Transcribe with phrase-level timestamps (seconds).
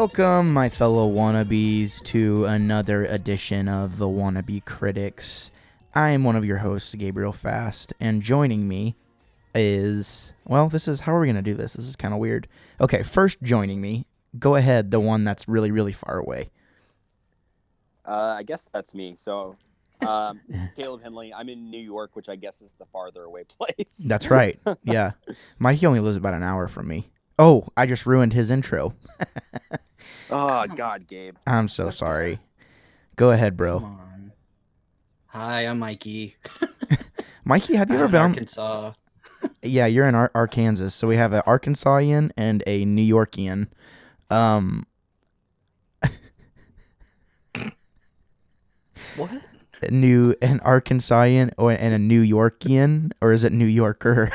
[0.00, 5.50] Welcome, my fellow wannabes, to another edition of the Wannabe Critics.
[5.94, 8.96] I am one of your hosts, Gabriel Fast, and joining me
[9.54, 11.74] is well, this is how are we gonna do this?
[11.74, 12.48] This is kind of weird.
[12.80, 14.06] Okay, first joining me,
[14.38, 16.48] go ahead, the one that's really, really far away.
[18.02, 19.16] Uh, I guess that's me.
[19.18, 19.56] So,
[20.00, 21.34] um, this is Caleb Henley.
[21.34, 23.98] I'm in New York, which I guess is the farther away place.
[23.98, 24.58] That's right.
[24.82, 25.10] Yeah,
[25.58, 27.10] Mikey only lives about an hour from me.
[27.38, 28.94] Oh, I just ruined his intro.
[30.30, 31.36] Oh God, Gabe.
[31.46, 32.40] I'm so sorry.
[33.16, 33.76] Go ahead, Come bro.
[33.78, 34.32] on.
[35.28, 36.36] Hi, I'm Mikey.
[37.44, 38.20] Mikey, have you I'm ever been?
[38.22, 38.92] Arkansas?
[39.62, 43.68] Yeah, you're in Ar- Arkansas, so we have an Arkansasian and a New Yorkian.
[44.30, 44.84] Um,
[49.16, 49.30] What?
[49.82, 54.30] a new an Arkansasian or and a New Yorkian, or is it New Yorker?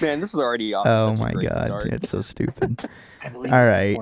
[0.00, 0.86] Man, this is already off.
[0.86, 1.86] oh my god, start.
[1.86, 2.84] it's so stupid.
[3.22, 3.96] I believe All right.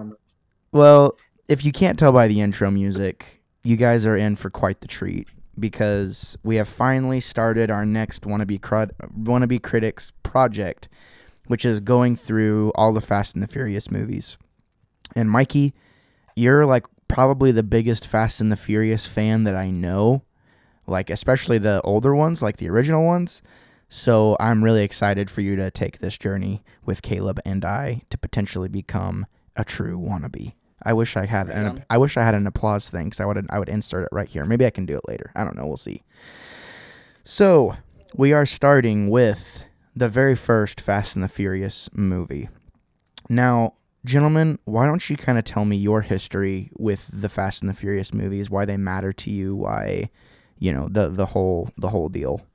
[0.72, 1.16] Well,
[1.48, 4.88] if you can't tell by the intro music, you guys are in for quite the
[4.88, 10.88] treat because we have finally started our next wannabe crud wannabe critics project,
[11.46, 14.38] which is going through all the Fast and the Furious movies.
[15.14, 15.74] And Mikey,
[16.36, 20.22] you're like probably the biggest Fast and the Furious fan that I know,
[20.86, 23.42] like especially the older ones, like the original ones.
[23.92, 28.16] So I'm really excited for you to take this journey with Caleb and I to
[28.16, 30.52] potentially become a true wannabe.
[30.82, 31.84] I wish I had Right an.
[31.90, 34.28] I wish I had an applause thing because I would I would insert it right
[34.28, 34.46] here.
[34.46, 35.32] Maybe I can do it later.
[35.34, 35.66] I don't know.
[35.66, 36.02] We'll see.
[37.24, 37.74] So
[38.14, 42.48] we are starting with the very first Fast and the Furious movie.
[43.28, 47.68] Now, gentlemen, why don't you kind of tell me your history with the Fast and
[47.68, 48.48] the Furious movies?
[48.48, 49.56] Why they matter to you?
[49.56, 50.10] Why,
[50.60, 52.46] you know, the the whole the whole deal.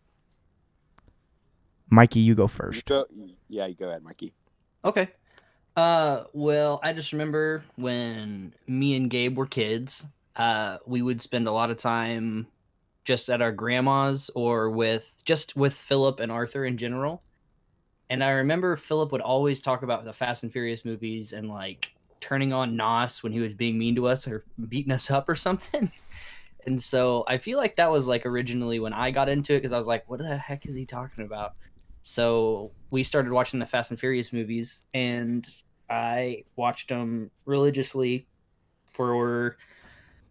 [1.90, 2.86] Mikey, you go You first.
[2.86, 3.06] go,
[3.48, 4.34] yeah, you go ahead, Mikey.
[4.84, 5.10] Okay.
[5.76, 11.48] Uh, well, I just remember when me and Gabe were kids, uh, we would spend
[11.48, 12.48] a lot of time
[13.04, 17.22] just at our grandma's or with just with Philip and Arthur in general.
[18.10, 21.94] And I remember Philip would always talk about the Fast and Furious movies and like
[22.22, 25.36] turning on Nos when he was being mean to us or beating us up or
[25.36, 25.92] something.
[26.68, 29.72] And so I feel like that was like originally when I got into it because
[29.72, 31.54] I was like, what the heck is he talking about?
[32.08, 35.44] So we started watching the Fast and Furious movies, and
[35.90, 38.28] I watched them religiously
[38.86, 39.58] for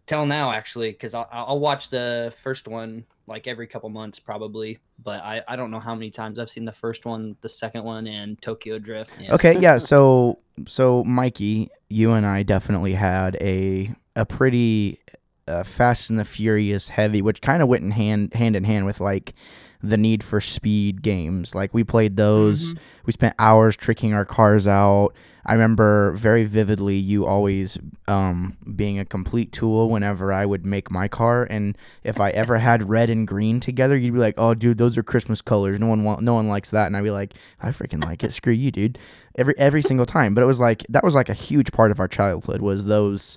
[0.06, 4.78] till now, actually, because I'll, I'll watch the first one like every couple months, probably.
[5.02, 7.82] But I, I don't know how many times I've seen the first one, the second
[7.82, 9.10] one, and Tokyo Drift.
[9.18, 9.78] and- Okay, yeah.
[9.78, 15.00] So so Mikey, you and I definitely had a a pretty
[15.46, 18.86] uh, Fast and the Furious heavy, which kind of went in hand hand in hand
[18.86, 19.34] with like
[19.82, 21.54] the Need for Speed games.
[21.54, 22.74] Like we played those.
[22.74, 22.78] Mhm.
[23.06, 25.10] We spent hours tricking our cars out.
[25.46, 27.76] I remember very vividly you always
[28.08, 32.56] um, being a complete tool whenever I would make my car, and if I ever
[32.56, 35.78] had red and green together, you'd be like, "Oh, dude, those are Christmas colors.
[35.78, 38.32] No one want, no one likes that," and I'd be like, "I freaking like it.
[38.32, 38.98] Screw you, dude."
[39.36, 40.34] Every every single time.
[40.34, 43.36] But it was like that was like a huge part of our childhood was those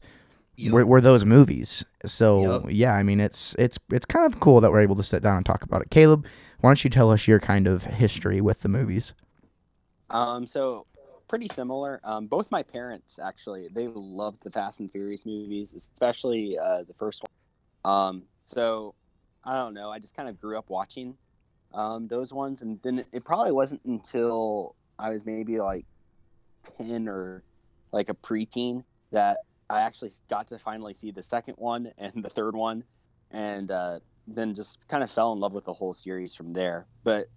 [0.58, 0.74] Yup.
[0.74, 1.86] were, were those movies.
[2.06, 2.66] So Yup.
[2.70, 5.38] yeah, I mean it's it's it's kind of cool that we're able to sit down
[5.38, 5.90] and talk about it.
[5.90, 6.26] Caleb,
[6.60, 9.14] why don't you tell us your kind of history with the movies?
[10.10, 10.86] Um, so
[11.28, 12.00] pretty similar.
[12.04, 16.94] Um, both my parents actually they loved the Fast and Furious movies, especially uh, the
[16.94, 17.94] first one.
[17.94, 18.96] Um, so
[19.44, 19.92] I don't know.
[19.92, 21.16] I just kind of grew up watching
[21.74, 25.86] um, those ones, and then it probably wasn't until I was maybe like
[26.78, 27.44] ten or
[27.92, 29.38] like a preteen that
[29.70, 32.84] I actually got to finally see the second one and the third one,
[33.32, 36.86] and uh, then just kind of fell in love with the whole series from there.
[37.04, 37.28] But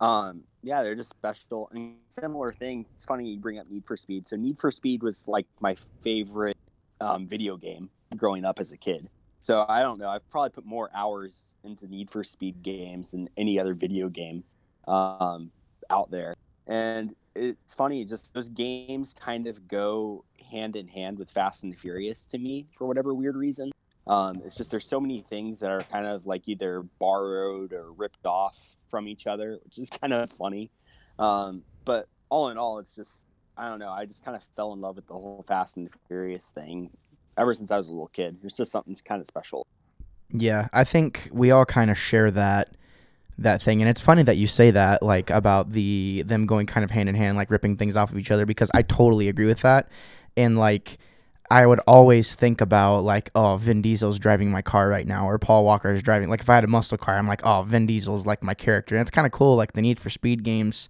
[0.00, 2.86] um, yeah, they're just special and similar thing.
[2.94, 4.26] It's funny you bring up Need for Speed.
[4.26, 6.56] So Need for Speed was like my favorite
[7.00, 9.08] um, video game growing up as a kid.
[9.40, 10.08] So I don't know.
[10.08, 14.42] I've probably put more hours into Need for Speed games than any other video game
[14.88, 15.50] um,
[15.90, 16.34] out there.
[16.66, 21.76] And it's funny, just those games kind of go hand in hand with Fast and
[21.76, 23.72] Furious to me for whatever weird reason.
[24.06, 27.92] Um, it's just there's so many things that are kind of like either borrowed or
[27.92, 28.58] ripped off
[28.88, 30.70] from each other, which is kind of funny.
[31.18, 33.26] Um, but all in all, it's just
[33.56, 33.90] I don't know.
[33.90, 36.90] I just kind of fell in love with the whole Fast and Furious thing
[37.38, 38.38] ever since I was a little kid.
[38.40, 39.66] There's just something kind of special.
[40.30, 42.76] Yeah, I think we all kind of share that
[43.38, 46.84] that thing and it's funny that you say that like about the them going kind
[46.84, 49.46] of hand in hand like ripping things off of each other because I totally agree
[49.46, 49.88] with that.
[50.36, 50.98] And like
[51.50, 55.38] I would always think about like, oh, Vin Diesel's driving my car right now, or
[55.38, 56.30] Paul Walker is driving.
[56.30, 58.94] Like if I had a muscle car, I'm like, oh, Vin Diesel's like my character.
[58.94, 59.54] And it's kind of cool.
[59.56, 60.88] Like the Need for Speed games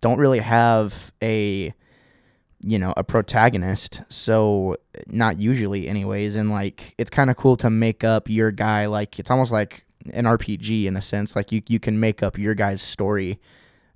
[0.00, 1.72] don't really have a
[2.66, 4.02] you know, a protagonist.
[4.08, 4.76] So
[5.06, 9.18] not usually anyways and like it's kind of cool to make up your guy like
[9.18, 12.54] it's almost like an RPG in a sense like you you can make up your
[12.54, 13.40] guy's story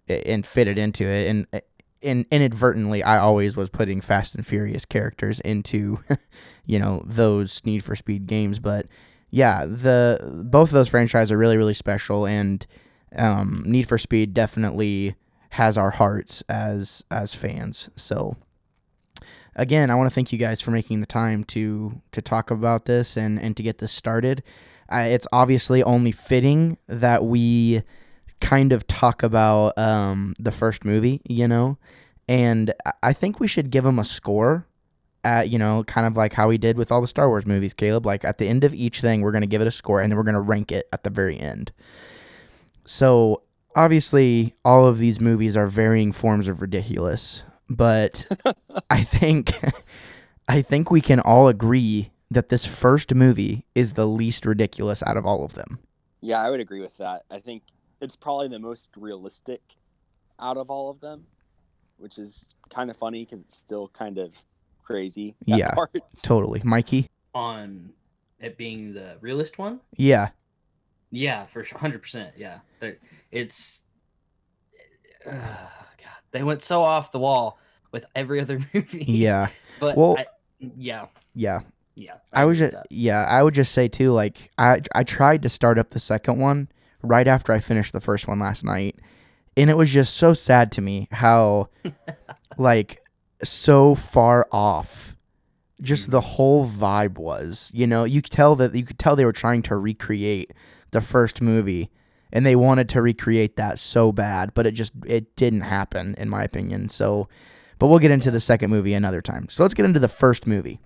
[0.08, 1.28] and fit it into it.
[1.28, 1.62] And
[2.00, 6.00] in inadvertently I always was putting Fast and Furious characters into
[6.66, 8.58] you know those Need for Speed games.
[8.58, 8.86] But
[9.30, 12.26] yeah the both of those franchises are really really special.
[12.26, 12.66] And
[13.16, 15.14] um, Need for Speed definitely
[15.50, 17.90] has our hearts as as fans.
[17.96, 18.36] So
[19.58, 22.86] again, I want to thank you guys for making the time to to talk about
[22.86, 24.42] this and and to get this started.
[24.90, 27.82] Uh, it's obviously only fitting that we
[28.40, 31.76] kind of talk about um, the first movie, you know,
[32.28, 34.66] and I- think we should give them a score.
[35.24, 37.74] At, you know, kind of like how we did with all the Star Wars movies,
[37.74, 38.06] Caleb.
[38.06, 40.10] Like at the end of each thing, we're going to give it a score and
[40.10, 41.72] then we're going to rank it at the very end.
[42.84, 43.42] So,
[43.74, 48.26] obviously, all of these movies are varying forms of ridiculous, but
[48.90, 49.52] I think
[50.48, 55.16] I think we can all agree that this first movie is the least ridiculous out
[55.16, 55.78] of all of them.
[56.20, 57.22] Yeah, I would agree with that.
[57.30, 57.62] I think
[58.00, 59.60] it's probably the most realistic
[60.40, 61.26] out of all of them,
[61.96, 64.34] which is kind of funny because it's still kind of
[64.82, 65.36] crazy.
[65.46, 66.20] Yeah, parts.
[66.22, 66.60] Totally.
[66.64, 67.08] Mikey?
[67.34, 67.90] On
[68.40, 70.28] it being the realist one, Yeah.
[71.10, 72.58] yeah, for sure, hundred percent, yeah.
[73.32, 73.82] It's
[75.26, 77.58] uh, God, they went so off the wall
[77.92, 79.04] with every other movie.
[79.06, 79.48] Yeah.
[79.80, 80.26] but Well- I,
[80.76, 81.60] yeah, Yeah.
[81.98, 82.14] Yeah.
[82.32, 82.86] I was just that.
[82.90, 86.38] yeah, I would just say too like I I tried to start up the second
[86.38, 86.68] one
[87.02, 88.96] right after I finished the first one last night.
[89.56, 91.68] And it was just so sad to me how
[92.58, 93.02] like
[93.42, 95.16] so far off
[95.80, 96.28] just the mm-hmm.
[96.28, 97.70] whole vibe was.
[97.74, 100.52] You know, you could tell that you could tell they were trying to recreate
[100.92, 101.90] the first movie
[102.32, 106.28] and they wanted to recreate that so bad, but it just it didn't happen in
[106.28, 106.88] my opinion.
[106.88, 107.28] So
[107.78, 109.48] but we'll get into the second movie another time.
[109.48, 110.80] So let's get into the first movie.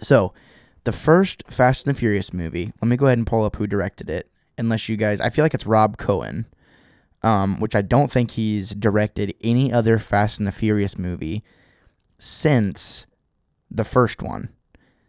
[0.00, 0.32] So,
[0.84, 3.66] the first Fast and the Furious movie, let me go ahead and pull up who
[3.66, 4.30] directed it.
[4.56, 6.46] Unless you guys, I feel like it's Rob Cohen,
[7.22, 11.44] um, which I don't think he's directed any other Fast and the Furious movie
[12.18, 13.06] since
[13.70, 14.48] the first one.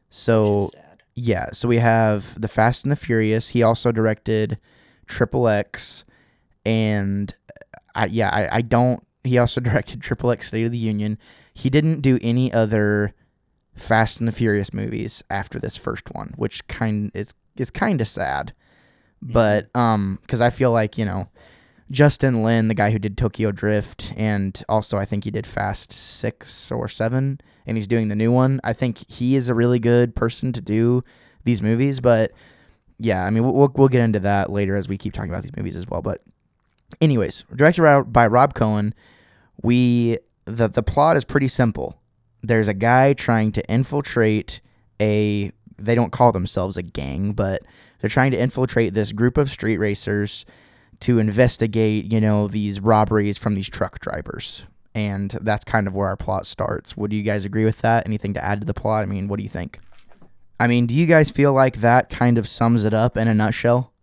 [0.10, 0.70] So,
[1.16, 3.50] yeah, so we have the Fast and the Furious.
[3.50, 4.60] He also directed
[5.08, 6.06] Triple X,
[6.66, 7.34] and
[7.96, 9.06] I yeah I, I don't.
[9.24, 11.18] He also directed Triple X State of the Union.
[11.54, 13.14] He didn't do any other
[13.80, 18.08] Fast and the Furious movies after this first one, which kind is is kind of
[18.08, 18.54] sad.
[19.22, 21.30] But um, because I feel like you know.
[21.92, 25.92] Justin Lin, the guy who did Tokyo Drift, and also I think he did Fast
[25.92, 28.62] Six or Seven, and he's doing the new one.
[28.64, 31.04] I think he is a really good person to do
[31.46, 32.32] these movies, but
[33.00, 35.42] yeah, I mean we'll we'll, we'll get into that later as we keep talking about
[35.42, 36.04] these movies as well.
[36.04, 36.22] But
[37.02, 38.94] anyways, directed by- by Rob Cohen,
[39.64, 41.99] we the the plot is pretty simple.
[42.42, 44.62] There's a guy trying to infiltrate
[45.02, 47.62] a they don't call themselves a gang, but
[48.00, 50.46] they're trying to infiltrate this group of street racers
[51.02, 54.64] to investigate, you know, these robberies from these truck drivers.
[54.94, 56.98] And that's kind of where our plot starts.
[56.98, 58.06] Would you guys agree with that?
[58.06, 59.04] Anything to add to the plot?
[59.04, 59.80] I mean, what do you think?
[60.60, 63.34] I mean, do you guys feel like that kind of sums it up in a
[63.34, 63.94] nutshell?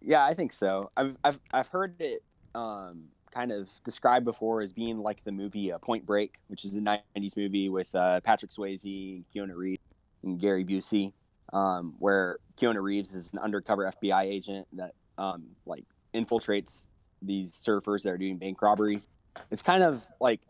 [0.00, 0.90] Yeah, I think so.
[0.96, 2.22] I've I've I've heard it
[2.54, 6.76] um, kind of described before as being like the movie uh, Point Break, which is
[6.76, 9.82] a '90s movie with uh, Patrick Swayze, Keanu Reeves,
[10.22, 11.12] and Gary Busey,
[11.52, 15.84] um, where Keanu Reeves is an undercover FBI agent that um, like
[16.14, 16.88] infiltrates
[17.20, 19.08] these surfers that are doing bank robberies.
[19.50, 20.40] It's kind of like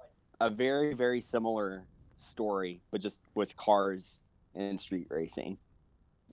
[0.41, 1.85] a very very similar
[2.17, 4.21] story, but just with cars
[4.55, 5.59] and street racing.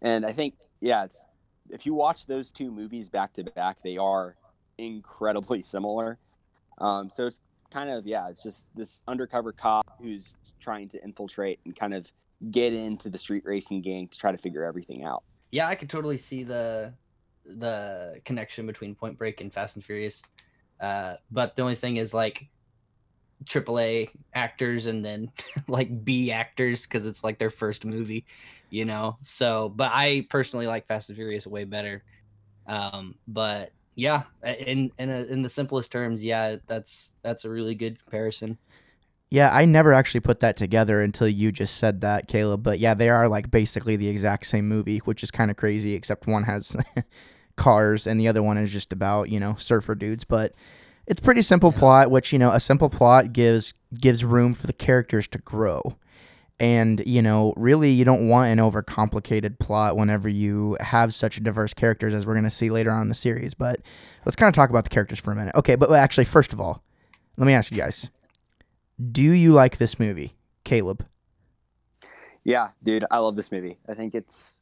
[0.02, 1.24] And I think yeah, it's
[1.70, 4.36] if you watch those two movies back to back, they are
[4.78, 6.18] incredibly similar.
[6.80, 11.60] Um, so it's kind of yeah, it's just this undercover cop who's trying to infiltrate
[11.66, 12.12] and kind of
[12.52, 15.24] get into the street racing gang to try to figure everything out.
[15.52, 16.94] Yeah, I could totally see the
[17.46, 20.22] the connection between Point Break and Fast and Furious.
[20.80, 22.48] Uh, but the only thing is like
[23.46, 25.32] AAA actors and then
[25.68, 28.26] like B actors because it's like their first movie,
[28.70, 29.18] you know.
[29.22, 32.04] So, but I personally like Fast and Furious way better.
[32.68, 37.76] Um, but yeah, in in a, in the simplest terms, yeah, that's that's a really
[37.76, 38.58] good comparison.
[39.32, 42.64] Yeah, I never actually put that together until you just said that, Caleb.
[42.64, 45.94] But yeah, they are like basically the exact same movie, which is kind of crazy,
[45.94, 46.76] except one has
[47.58, 50.24] cars and the other one is just about, you know, surfer dudes.
[50.24, 50.54] But
[51.06, 51.80] it's pretty simple Yeah.
[51.80, 55.98] plot, which, you know, a simple plot gives gives room for the characters to grow.
[56.60, 61.74] And, you know, really you don't want an overcomplicated plot whenever you have such diverse
[61.74, 63.54] characters as we're gonna see later on in the series.
[63.54, 63.80] But
[64.26, 65.56] let's kind of talk about the characters for a minute.
[65.56, 66.84] Okay, but actually first of all,
[67.38, 68.10] let me ask you guys
[69.12, 70.36] Do you like this movie,
[70.66, 71.06] Caleb?
[72.44, 73.78] Yeah, dude, I love this movie.
[73.88, 74.60] I think it's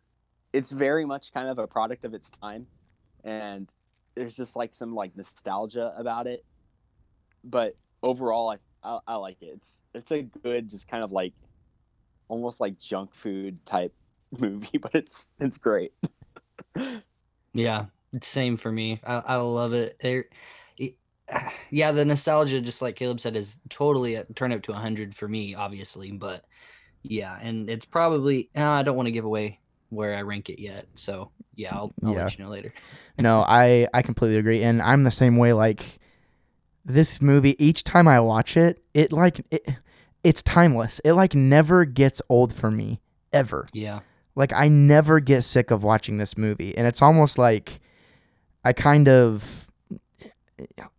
[0.54, 2.68] it's very much kind of a product of its time,
[3.24, 3.72] and
[4.16, 6.46] there's just like some like nostalgia about it.
[7.44, 9.52] But overall, I I, I like it.
[9.56, 11.34] It's it's a good, just kind of like
[12.28, 13.94] almost like junk food type
[14.40, 15.94] movie, but it's it's great.
[17.54, 17.86] Yeah,
[18.22, 19.02] same for me.
[19.06, 19.98] I, I love it.
[20.00, 20.32] It-
[20.78, 20.96] it-
[21.72, 25.28] Yeah, the nostalgia, just like Caleb said, is totally a turn up to 100 for
[25.28, 26.12] me, obviously.
[26.12, 26.46] But
[27.04, 30.60] yeah, and it's probably, uh, I don't want to give away where I rank it
[30.62, 30.88] yet.
[30.96, 32.16] So yeah, I'll, I'll Yeah.
[32.16, 32.74] let you know later.
[33.20, 35.54] no, I I completely agree, and I'm the same way.
[35.54, 36.00] Like
[36.86, 39.64] this movie, each time I watch it, it like it,
[40.28, 41.00] it's timeless.
[41.06, 43.00] It like never gets old for me
[43.32, 43.66] ever.
[43.72, 44.02] Yeah.
[44.36, 47.80] Like I never get sick of watching this movie, and it's almost like
[48.66, 49.68] I kind of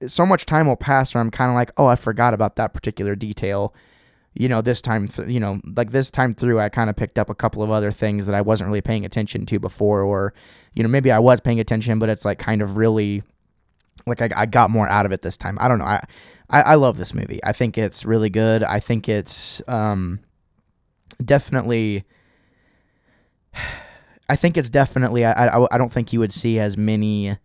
[0.06, 2.72] so much time will pass where I'm kind of like, oh, I forgot about that
[2.72, 3.74] particular detail.
[4.34, 7.18] You know, this time, th- you know, like this time through, I kind of picked
[7.18, 10.32] up a couple of other things that I wasn't really paying attention to before, or,
[10.74, 13.24] you know, maybe I was paying attention, but it's like kind of really,
[14.06, 15.58] like I, I got more out of it this time.
[15.60, 15.86] I don't know.
[15.86, 16.04] I,
[16.50, 17.40] I, I love this movie.
[17.44, 18.62] I think it's really good.
[18.62, 20.20] I think it's um,
[21.24, 22.04] definitely.
[24.30, 25.24] I think it's definitely.
[25.24, 27.38] I, I I don't think you would see as many,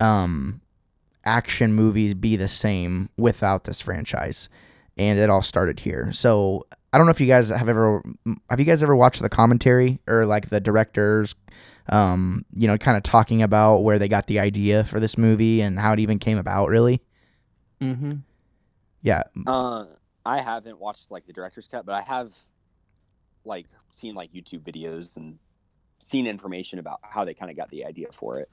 [0.00, 0.60] um,
[1.24, 4.48] action movies be the same without this franchise,
[4.96, 6.12] and it all started here.
[6.12, 8.02] So I don't know if you guys have ever
[8.50, 11.34] have you guys ever watched the commentary or like the directors,
[11.88, 15.60] um, you know, kind of talking about where they got the idea for this movie
[15.62, 16.68] and how it even came about.
[16.68, 17.00] Really,
[17.82, 18.14] Mm-hmm.
[19.02, 19.86] yeah, Uh,
[20.24, 22.32] I haven't watched like the director's cut, but I have
[23.44, 25.38] like seen like YouTube videos and
[25.98, 28.50] seen information about how they kind of got the idea for it.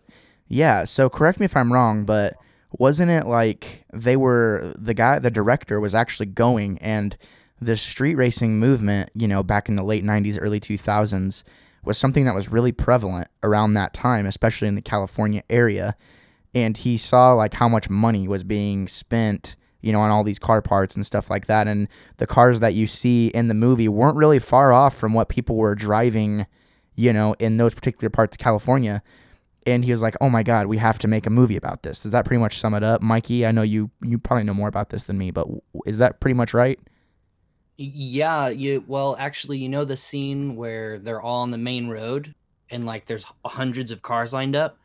[0.47, 2.35] Yeah, so correct me if I'm wrong, but
[2.71, 7.17] wasn't it like they were the guy the director was actually going and
[7.61, 11.43] the street racing movement, you know, back in the late 90s, early 2000s
[11.83, 15.95] was something that was really prevalent around that time, especially in the California area.
[16.53, 20.39] And he saw like how much money was being spent, you know, on all these
[20.39, 21.67] car parts and stuff like that.
[21.67, 21.87] And
[22.17, 25.57] the cars that you see in the movie weren't really far off from what people
[25.57, 26.47] were driving,
[26.95, 29.03] you know, in those particular parts of California
[29.65, 32.01] and he was like, "Oh my God, we have to make a movie about this."
[32.01, 33.45] Does that pretty much sum it up, Mikey?
[33.45, 35.47] I know you you probably know more about this than me, but
[35.85, 36.79] is that pretty much right?
[37.77, 42.33] Yeah, you well actually you know the scene where they're all on the main road
[42.69, 44.77] and like there's hundreds of cars lined up?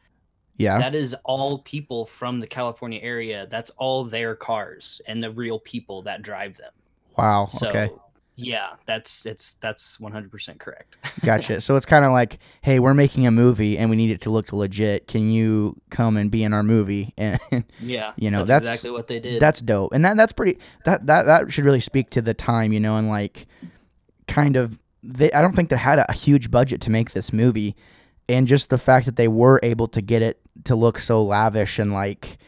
[0.56, 0.78] Yeah.
[0.78, 3.46] That is all people from the California area.
[3.50, 6.72] That's all their cars and the real people that drive them.
[7.16, 7.46] wow.
[7.46, 7.90] So okay.
[8.36, 10.96] yeah, that's it's that's 100% correct.
[11.24, 11.60] Gotcha.
[11.60, 14.30] so it's kind of like, hey, we're making a movie and we need it to
[14.30, 15.08] look legit.
[15.08, 17.12] Can you come and be in our movie?
[17.18, 18.12] And yeah.
[18.16, 19.40] You know, that's, that's- exactly what they did.
[19.40, 19.92] that's dope.
[19.92, 22.96] And that that's pretty that that that should really speak to the time, you know,
[22.96, 23.46] and like
[24.28, 27.32] kind of they I don't think they had a, a huge budget to make this
[27.32, 27.74] movie
[28.28, 31.78] and just the fact that they were able to get it to look so lavish
[31.78, 32.38] and like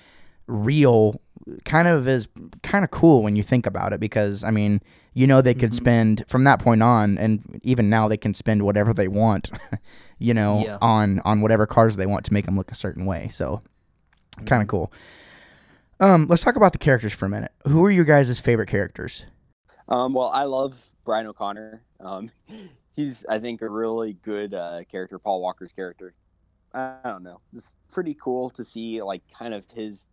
[0.46, 1.20] real
[1.64, 2.28] kind of is
[2.62, 4.80] kind of cool when you think about it because I mean,
[5.14, 5.75] you know they could Mhm.
[5.76, 9.50] spend from that point on and even now they can spend whatever they want,
[10.18, 10.78] you know, Yeah.
[10.82, 13.28] on on whatever cars they want to make them look a certain way.
[13.28, 13.62] So
[14.44, 14.62] kind Mhm.
[14.62, 14.92] of cool.
[16.00, 17.52] Um, let's talk about the characters for a minute.
[17.66, 19.25] Who are your guys' favorite characters?
[19.88, 21.80] Um, well, I love Brian O'Connor.
[22.00, 22.30] Um,
[22.96, 25.18] he's, I think, a really good uh, character.
[25.18, 26.12] Paul Walker's character.
[26.76, 30.06] I don't know, It's pretty cool to see like kind of his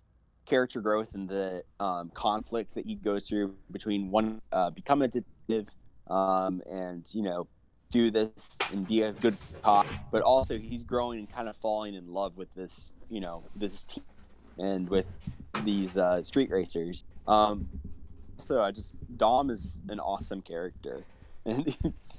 [0.46, 5.08] character growth and the um, conflict that he goes through between one uh, become a
[5.08, 5.67] detective
[6.10, 7.48] um, and you know
[7.89, 11.93] do this and be a good cop, but also he's growing and kind of falling
[11.96, 14.03] in love with this you know this team
[14.58, 15.08] and with
[15.63, 17.03] these uh, street racers.
[17.27, 17.67] Um,
[18.38, 21.03] so I just Dom is an awesome character,
[21.46, 21.75] and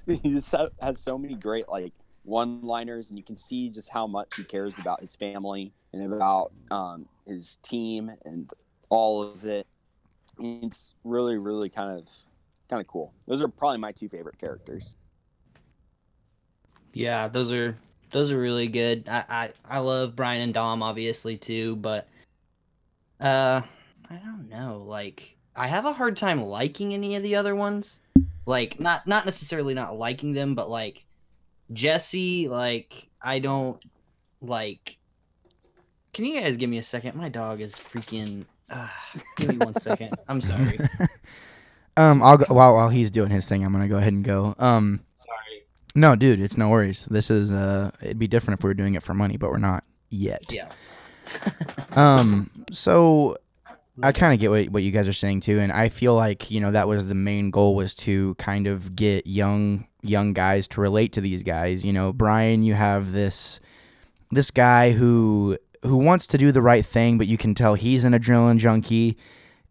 [0.06, 1.92] he just has so many great like
[2.24, 6.52] one-liners, and you can see just how much he cares about his family and about
[6.70, 8.50] um, his team and
[8.88, 9.66] all of it.
[10.38, 12.08] It's really, really kind of
[12.68, 13.12] kind of cool.
[13.26, 14.96] Those are probably my two favorite characters.
[16.92, 17.76] Yeah, those are
[18.10, 19.08] those are really good.
[19.08, 22.08] I, I I love Brian and Dom obviously too, but
[23.20, 23.62] uh
[24.10, 24.84] I don't know.
[24.86, 28.00] Like I have a hard time liking any of the other ones.
[28.46, 31.04] Like not not necessarily not liking them, but like
[31.74, 33.82] Jesse, like I don't
[34.40, 34.98] like
[36.12, 37.14] Can you guys give me a second?
[37.16, 38.88] My dog is freaking uh,
[39.36, 40.14] give me one second.
[40.28, 40.78] I'm sorry.
[41.96, 43.64] Um, I'll go while while he's doing his thing.
[43.64, 44.54] I'm gonna go ahead and go.
[44.58, 45.62] Um, Sorry.
[45.94, 47.04] no, dude, it's no worries.
[47.06, 49.58] This is uh, it'd be different if we were doing it for money, but we're
[49.58, 50.52] not yet.
[50.52, 50.70] Yeah.
[51.96, 53.36] Um, so
[54.02, 56.50] I kind of get what, what you guys are saying too, and I feel like
[56.50, 60.66] you know that was the main goal was to kind of get young young guys
[60.68, 61.84] to relate to these guys.
[61.84, 63.60] You know, Brian, you have this
[64.32, 68.04] this guy who who wants to do the right thing, but you can tell he's
[68.04, 69.16] an adrenaline junkie,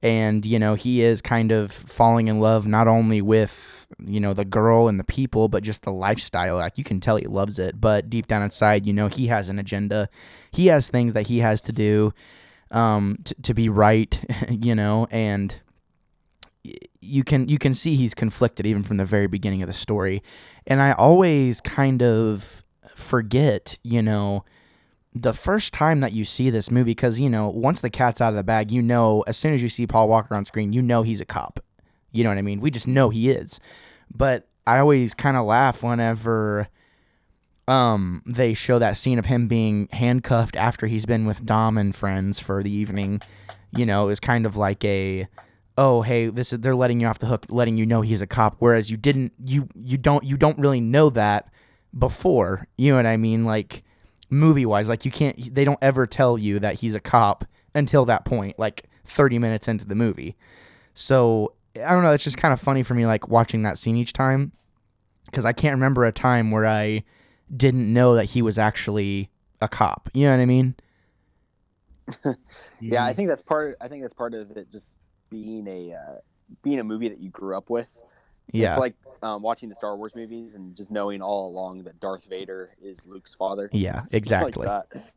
[0.02, 4.34] and you know he is kind of falling in love not only with you know
[4.34, 6.56] the girl and the people, but just the lifestyle.
[6.56, 9.50] Like you can tell he loves it, but deep down inside, you know he has
[9.50, 10.08] an agenda.
[10.50, 12.14] He has things that he has to do
[12.74, 15.56] um, t- to be right, you know, and
[17.00, 20.22] you can you can see he's conflicted even from the very beginning of the story,
[20.68, 22.64] and I always kind of
[22.96, 24.44] forget, you know,
[25.14, 28.30] the first time that you see this movie because you know once the cat's out
[28.30, 30.82] of the bag, you know as soon as you see Paul Walker on screen, you
[30.82, 31.60] know he's a cop.
[32.12, 32.62] You know what I mean?
[32.62, 33.60] We just know he is,
[34.14, 36.68] but I always kind of laugh whenever
[37.68, 41.96] um they show that scene of him being handcuffed after he's been with Dom and
[41.96, 43.22] friends for the evening,
[43.72, 45.28] you know, is kind of like a
[45.78, 48.28] oh hey this is they're letting you off the hook letting you know he's a
[48.28, 48.56] cop.
[48.60, 51.52] Whereas you didn't you you don't you don't really know that
[51.98, 52.68] before.
[52.78, 53.46] You know what i mean?
[53.46, 53.84] Like
[54.30, 58.04] movie wise like you can't they don't ever tell you that he's a cop until
[58.06, 60.36] that point like 30 minutes into the movie.
[60.94, 63.96] So i don't know it's just kind of funny for me like watching that scene
[63.96, 64.52] each time
[65.26, 67.04] because i can't remember a time where i
[67.56, 69.30] didn't know that he was actually
[69.62, 70.76] a cop you know what i mean
[72.80, 73.78] Yeah, I think that's part.
[73.80, 74.70] I think that's part of it.
[74.72, 74.98] Just
[75.30, 76.16] being a uh,
[76.62, 78.04] being a movie that you grew up with.
[78.52, 82.00] yeah It's like um, watching the Star Wars movies and just knowing all along that
[82.02, 83.70] Darth Vader is Luke's father.
[83.72, 84.18] Yeah, Stuff like
[84.56, 84.68] exactly.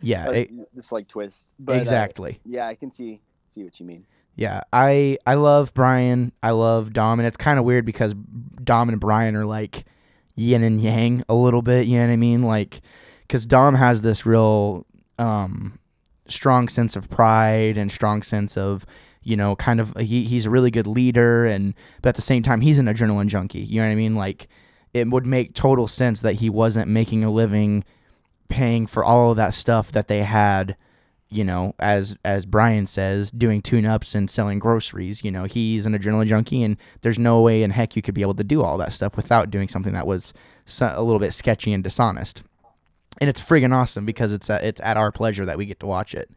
[0.01, 1.53] yeah it- it's like twist.
[1.59, 4.07] But, uh, exactly yeah, I can see see what you mean.
[4.37, 6.31] Yeah, I I love Brian.
[6.43, 8.15] I love Dom, and it's kind of weird because
[8.63, 9.87] Dom and Brian are like
[10.37, 11.87] yin and yang a little bit.
[11.87, 12.43] You know what I mean?
[12.43, 12.81] Like,
[13.23, 14.87] because Dom has this real
[15.19, 15.79] um
[16.29, 18.85] strong sense of pride and strong sense of
[19.23, 22.43] you know kind of he he's a really good leader, and but at the same
[22.43, 23.61] time he's an adrenaline junkie.
[23.61, 24.15] You know what I mean?
[24.15, 24.49] Like,
[24.95, 27.85] it would make total sense that he wasn't making a living
[28.49, 30.77] paying for all of that stuff that they had
[31.29, 35.25] you know, as as Brian says, doing tune-ups and selling groceries.
[35.25, 38.23] You know, he's an adrenaline junkie, and there's no way in heck you could be
[38.23, 40.33] able to do all that stuff without doing something that was
[40.81, 42.43] a little bit sketchy and dishonest.
[43.21, 45.87] And it's friggin' awesome because it's at, it's at our pleasure that we get to
[45.87, 46.31] watch it.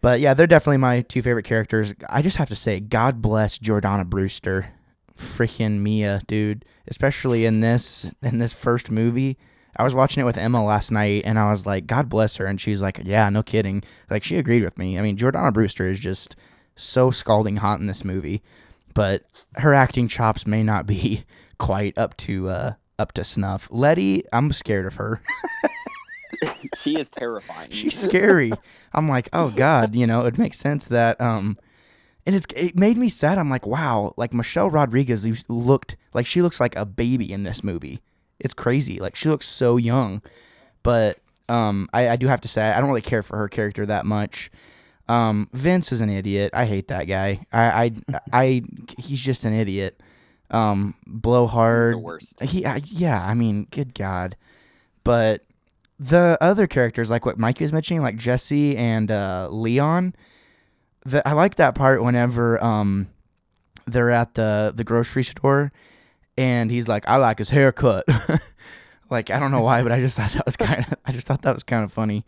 [0.00, 1.94] But yeah, they're definitely my two favorite characters.
[2.10, 4.70] I just have to say, God bless Jordana Brewster,
[5.16, 6.64] freaking Mia, dude.
[6.88, 9.38] Especially in this in this first movie.
[9.76, 12.46] I was watching it with Emma last night, and I was like, "God bless her,"
[12.46, 14.98] and she's like, "Yeah, no kidding." Like she agreed with me.
[14.98, 16.36] I mean, Jordana Brewster is just
[16.76, 18.42] so scalding hot in this movie,
[18.94, 19.24] but
[19.56, 21.24] her acting chops may not be
[21.58, 23.68] quite up to uh, up to snuff.
[23.70, 25.22] Letty, I'm scared of her.
[26.76, 27.70] She is terrifying.
[27.70, 28.52] She's scary.
[28.92, 31.56] I'm like, oh god, you know, it makes sense that um,
[32.26, 33.38] and it's it made me sad.
[33.38, 37.62] I'm like, wow, like Michelle Rodriguez looked like she looks like a baby in this
[37.62, 38.00] movie.
[38.42, 38.98] It's crazy.
[38.98, 40.22] Like she looks so young,
[40.82, 43.86] but um, I, I do have to say I don't really care for her character
[43.86, 44.50] that much.
[45.08, 46.50] Um, Vince is an idiot.
[46.54, 47.46] I hate that guy.
[47.52, 48.62] I I, I
[48.98, 50.00] he's just an idiot.
[50.50, 51.94] Um, blowhard.
[51.94, 52.42] the worst.
[52.42, 54.36] He, I, yeah, I mean, good God.
[55.02, 55.44] But
[55.98, 60.14] the other characters, like what Mikey was mentioning, like Jesse and uh, Leon,
[61.06, 63.08] the, I like that part whenever um,
[63.86, 65.72] they're at the, the grocery store
[66.36, 68.04] and he's like, I like his haircut.
[69.10, 71.26] like, I don't know why, but I just thought that was kind of, I just
[71.26, 72.24] thought that was kind of funny.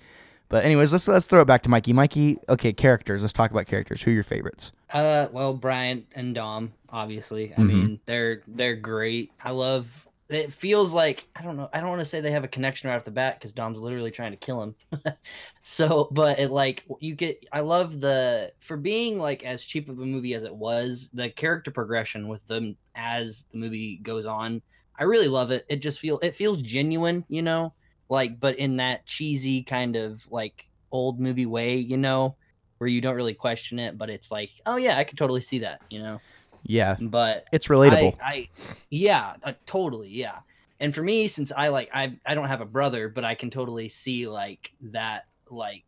[0.50, 1.92] But anyways, let's let's throw it back to Mikey.
[1.94, 3.22] Mikey, okay, characters.
[3.22, 4.02] Let's talk about characters.
[4.02, 4.72] Who are your favorites?
[4.92, 7.52] Uh, well, Brian and Dom, obviously.
[7.54, 7.66] I Mhm.
[7.66, 9.32] mean, they're they're great.
[9.42, 10.06] I love.
[10.28, 11.70] It feels like I don't know.
[11.72, 13.78] I don't want to say they have a connection right off the bat because Dom's
[13.78, 14.74] literally trying to kill him.
[15.62, 17.44] so, but it like you get.
[17.50, 21.08] I love the for being like as cheap of a movie as it was.
[21.12, 24.62] The character progression with them as the movie goes on.
[24.98, 25.66] I really love it.
[25.68, 27.74] It just feel it feels genuine, you know,
[28.08, 32.36] like but in that cheesy kind of like old movie way, you know
[32.78, 35.60] where you don't really question it, but it's like, oh yeah, I could totally see
[35.60, 36.20] that, you know.
[36.64, 38.16] Yeah, But it's relatable.
[38.22, 38.48] I, I
[38.90, 40.38] yeah, uh, totally, yeah.
[40.80, 43.50] And for me, since I like I I don't have a brother, but I can
[43.50, 45.84] totally see like that like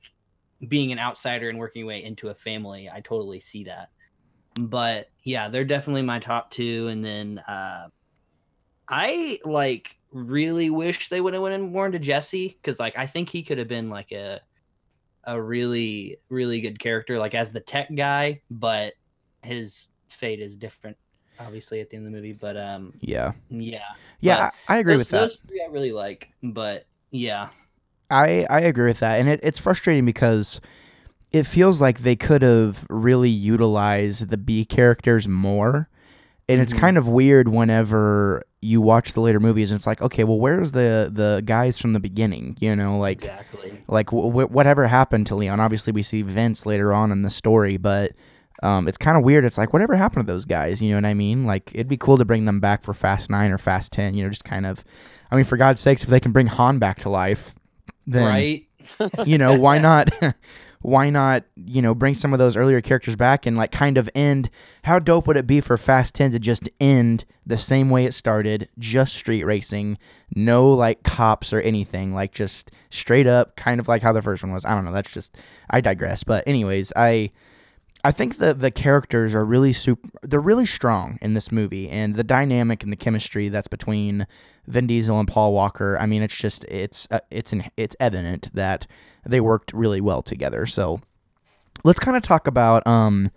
[0.68, 2.90] being an outsider and working your way into a family.
[2.92, 3.88] I totally see that.
[4.58, 6.88] But yeah, they're definitely my top two.
[6.88, 7.88] And then uh
[8.88, 13.28] I like really wish they would have went more into Jesse because like I think
[13.28, 14.40] he could have been like a
[15.24, 18.94] a really really good character like as the tech guy, but
[19.42, 20.96] his fate is different
[21.38, 22.32] obviously at the end of the movie.
[22.32, 23.80] But um yeah, yeah.
[24.20, 25.20] yeah, I, I agree those, with that.
[25.20, 27.48] Those three I really like, but yeah.
[28.10, 30.60] I I agree with that, and it, it's frustrating because
[31.36, 35.88] it feels like they could have really utilized the B characters more.
[36.48, 36.78] And it's Mhm.
[36.78, 40.70] kind of weird whenever you watch the later movies and it's like, okay, well, where's
[40.72, 42.56] the the guys from the beginning?
[42.60, 43.82] You know, like exactly.
[43.88, 45.58] like w- w- whatever happened to Leon.
[45.58, 48.12] Obviously, we see Vince later on in the story, but
[48.62, 49.44] um, it's kind of weird.
[49.44, 50.80] It's like whatever happened to those guys?
[50.80, 51.46] You know what I mean?
[51.46, 54.14] Like it'd be cool to bring them back for Fast Nine or Fast Ten.
[54.14, 54.84] You know, just kind of.
[55.32, 57.54] I mean, for God's sakes, if they can bring Han back to life,
[58.06, 58.66] then right?
[59.26, 60.10] you know why not?
[60.86, 61.42] why not?
[61.56, 64.50] You know, bring some of those earlier characters back and like kind of end.
[64.84, 68.14] How dope would it be for Fast Ten to just end the same way it
[68.14, 69.98] started, just street racing,
[70.36, 74.44] no like cops or anything, like just straight up, kind of like how the first
[74.44, 74.64] one was.
[74.64, 74.92] I don't know.
[74.92, 75.34] That's just
[75.68, 76.22] I digress.
[76.22, 77.32] But anyways, I
[78.04, 80.08] I think that the characters are really super.
[80.22, 84.28] They're really strong in this movie, and the dynamic and the chemistry that's between
[84.68, 85.98] Vin Diesel and Paul Walker.
[85.98, 88.86] I mean, it's just it's uh, it's an, it's evident that
[89.26, 90.66] they worked really well together.
[90.66, 91.00] So
[91.84, 93.30] let's kind of talk about um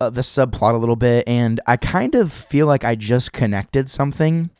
[0.00, 3.88] uh, the subplot a little bit, and I kind of feel like I just connected
[3.88, 4.50] something,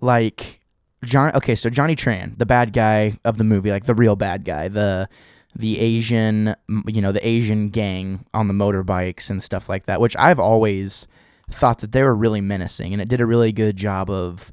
[0.00, 0.60] like
[1.04, 1.32] John.
[1.34, 4.68] Okay, so Johnny Tran, the bad guy of the movie, like the real bad guy,
[4.68, 5.08] the
[5.54, 6.54] the Asian,
[6.86, 11.06] you know, the Asian gang on the motorbikes and stuff like that, which I've always
[11.48, 14.50] thought that they were really menacing, and it did a really good job of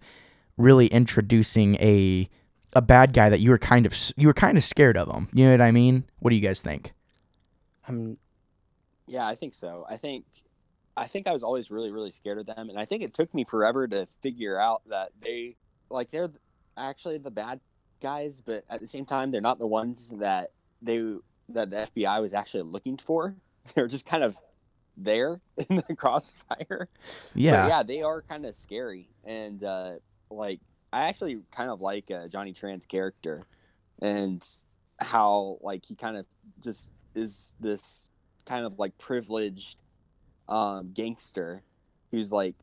[0.57, 2.29] really introducing a
[2.73, 5.29] a bad guy that you were kind of you were kind of scared of him.
[5.33, 6.05] You know what I mean?
[6.19, 6.93] What do you guys think?
[7.87, 8.17] I'm
[9.07, 9.85] Yeah, I think so.
[9.89, 10.25] I think
[10.95, 13.33] I think I was always really really scared of them and I think it took
[13.33, 15.57] me forever to figure out that they
[15.89, 16.31] like they're
[16.77, 17.59] actually the bad
[18.01, 21.15] guys, but at the same time they're not the ones that they
[21.49, 23.35] that the FBI was actually looking for.
[23.75, 24.37] They're just kind of
[24.97, 26.89] there in the crossfire.
[27.35, 27.63] Yeah.
[27.63, 29.93] But yeah, they are kind of scary, and uh,
[30.29, 30.59] like
[30.93, 33.43] I actually kind of like uh, Johnny Tran's character,
[34.01, 34.45] and
[34.99, 36.25] how like he kind of
[36.63, 38.09] just is this
[38.45, 39.77] kind of like privileged
[40.49, 41.61] um, gangster
[42.11, 42.55] who's like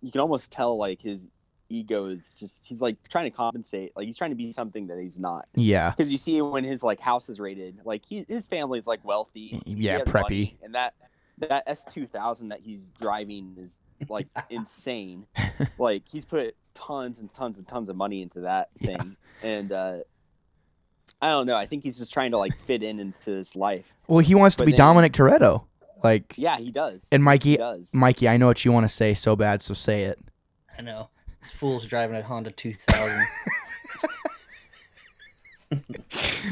[0.00, 1.28] you can almost tell like his
[1.68, 4.98] ego is just he's like trying to compensate like he's trying to be something that
[4.98, 5.90] he's not Yeah.
[5.96, 9.62] because you see when his like house is raided like he his family's like wealthy
[9.64, 10.20] Yeah, preppy.
[10.22, 10.94] money, and that
[11.38, 15.26] that s2000 that he's driving is like insane
[15.78, 18.96] like he's put tons and tons and tons of money into that Yeah.
[18.98, 19.98] thing and uh
[21.20, 23.92] i don't know i think he's just trying to like fit in into this life
[24.08, 25.64] Well, he wants to But be then- Dominic Toretto.
[26.04, 28.88] Like yeah he does and he Mikey does Mikey, I know what you want to
[28.94, 30.18] say so bad, so say it.
[30.76, 31.10] I know.
[31.40, 33.26] This fool's driving a Honda 2000.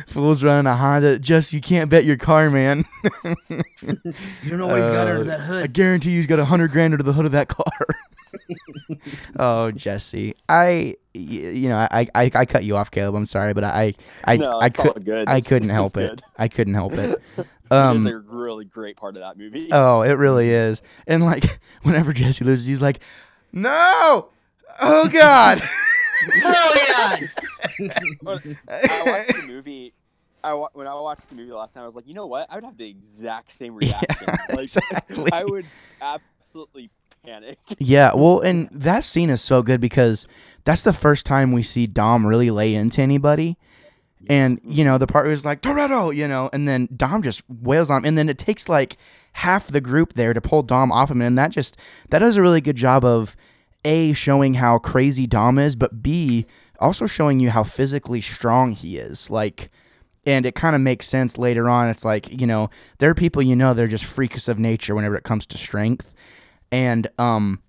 [0.07, 1.19] Fool's running a Honda.
[1.19, 2.85] Just you can't bet your car, man.
[3.51, 3.61] you
[4.49, 6.71] don't know what he's got under Uh, that I guarantee you he's got a hundred
[6.71, 7.65] grand under the hood of that car.
[9.39, 13.15] oh, Jesse, I, you know, I, I, I cut you off, Caleb.
[13.15, 15.29] I'm sorry, but I, I, no, I it's could, all good.
[15.29, 16.09] I It's- couldn't it's help it.
[16.11, 16.23] good.
[16.37, 17.21] I couldn't help it.
[17.39, 20.83] it Um, is a really great part of that movie oh, it really is.
[21.07, 23.01] And like, whenever Jesse loses, he's like,
[23.53, 24.31] "No,
[24.81, 25.61] oh God."
[26.43, 27.17] Hell yeah!
[28.69, 29.95] I watched the movie.
[30.43, 32.47] I when I watched the movie last time, I was like, you know what?
[32.51, 34.27] I would have the exact same reaction.
[34.29, 35.31] Yeah, like, exactly.
[35.33, 35.67] I would
[36.01, 36.91] absolutely
[37.25, 37.59] panic.
[37.79, 40.27] Yeah, well, and that scene is so good because
[40.65, 43.57] that's the first time we see Dom really lay into anybody.
[44.29, 44.73] And, mm-hmm.
[44.73, 47.99] you know, the part was like, Toretto, you know, and then Dom just wails on
[47.99, 48.05] him.
[48.05, 48.97] And then it takes like
[49.35, 51.23] half the group there to pull Dom off him.
[51.23, 51.77] And that just,
[52.11, 53.37] that does a really good job of
[53.85, 56.47] A, showing how crazy Dom is, but B,
[56.79, 59.31] also showing you how physically strong he is.
[59.31, 59.71] Like,
[60.27, 61.89] and it kind of makes sense later on.
[61.89, 65.17] It's like, you know, there are people you know, they're just freaks of nature whenever
[65.17, 66.15] it comes to strength.
[66.73, 67.63] And, um,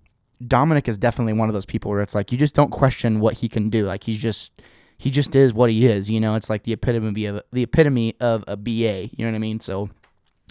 [0.48, 3.36] Dominic is definitely one of those people where it's like you just don't question what
[3.36, 3.86] he can do.
[3.86, 4.52] Like he's just
[4.98, 6.10] he just is what he is.
[6.10, 9.10] You know, it's like the epitome of the epitome of a BA.
[9.12, 9.60] You know what I mean?
[9.60, 9.90] So,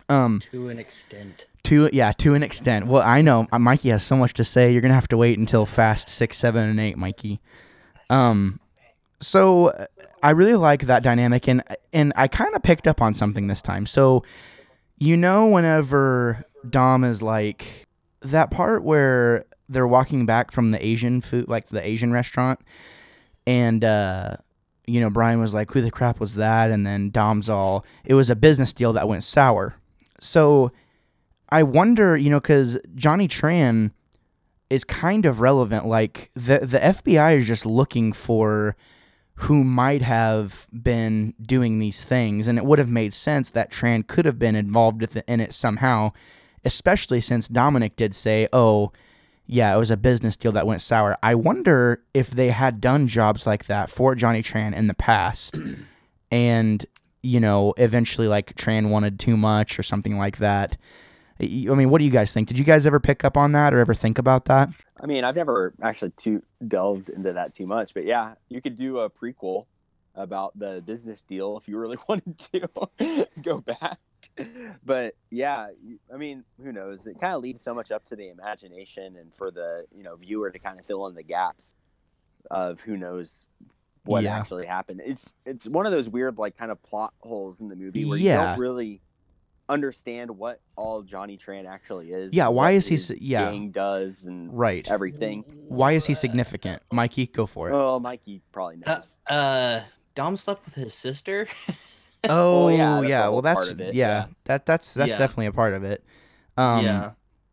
[0.08, 1.46] um, to an extent.
[1.64, 2.86] to yeah, to an extent.
[2.86, 4.72] Well, I know uh, Mikey has so much to say.
[4.72, 7.40] You're gonna have to wait until Fast Six, Seven, and Eight, Mikey.
[8.08, 8.60] Um,
[9.20, 9.86] so uh,
[10.22, 13.62] I really like that dynamic, and and I kind of picked up on something this
[13.62, 13.86] time.
[13.86, 14.24] So,
[14.98, 17.86] you know, whenever Dom is like
[18.22, 22.60] that part where they're walking back from the Asian food, like the Asian restaurant,
[23.46, 24.36] and uh,
[24.86, 28.14] you know, Brian was like, "Who the crap was that?" And then Dom's all, "It
[28.14, 29.74] was a business deal that went sour."
[30.20, 30.72] So
[31.48, 33.92] I wonder, you know, because Johnny Tran
[34.68, 35.86] is kind of relevant.
[35.86, 38.76] Like the the FBI is just looking for
[39.34, 44.06] who might have been doing these things, and it would have made sense that Tran
[44.06, 46.12] could have been involved in it somehow,
[46.64, 48.92] especially since Dominic did say, "Oh."
[49.52, 51.18] Yeah, it was a business deal that went sour.
[51.24, 55.58] I wonder if they had done jobs like that for Johnny Tran in the past,
[56.30, 56.86] and
[57.22, 60.76] you know, eventually like Tran wanted too much or something like that.
[61.40, 62.48] I mean, what do you guys think?
[62.48, 64.70] Did you guys ever pick up on that or ever think about that?
[65.00, 68.76] I mean, I've never actually too delved into that too much, but yeah, you could
[68.76, 69.66] do a prequel
[70.14, 73.98] about the business deal if you really wanted to go back.
[74.84, 75.68] But yeah,
[76.12, 77.06] I mean, who knows?
[77.06, 80.16] It kind of leaves so much up to the imagination and for the you know
[80.16, 81.74] viewer to kind of fill in the gaps
[82.50, 83.44] of who knows
[84.04, 84.36] what Yeah.
[84.38, 85.02] actually happened.
[85.04, 88.18] It's it's one of those weird like kind of plot holes in the movie where
[88.18, 88.50] you Yeah.
[88.52, 89.02] don't really
[89.68, 92.34] understand what all Johnny Tran actually is.
[92.34, 93.50] Yeah, why is he yeah.
[93.50, 94.90] gang does and Right.
[94.90, 95.44] everything.
[95.68, 96.82] Why is he significant?
[96.90, 97.72] Mikey, go for it.
[97.72, 99.18] Well, Mikey probably Uh, knows.
[99.28, 99.82] uh,
[100.16, 101.46] Dom slept with his sister.
[102.28, 103.26] Oh, yeah, yeah.
[103.26, 104.26] a well, that's part of it, yeah, yeah.
[104.44, 105.18] That that's that's Yeah.
[105.18, 106.04] definitely a part of it.
[106.56, 107.10] Um, yeah.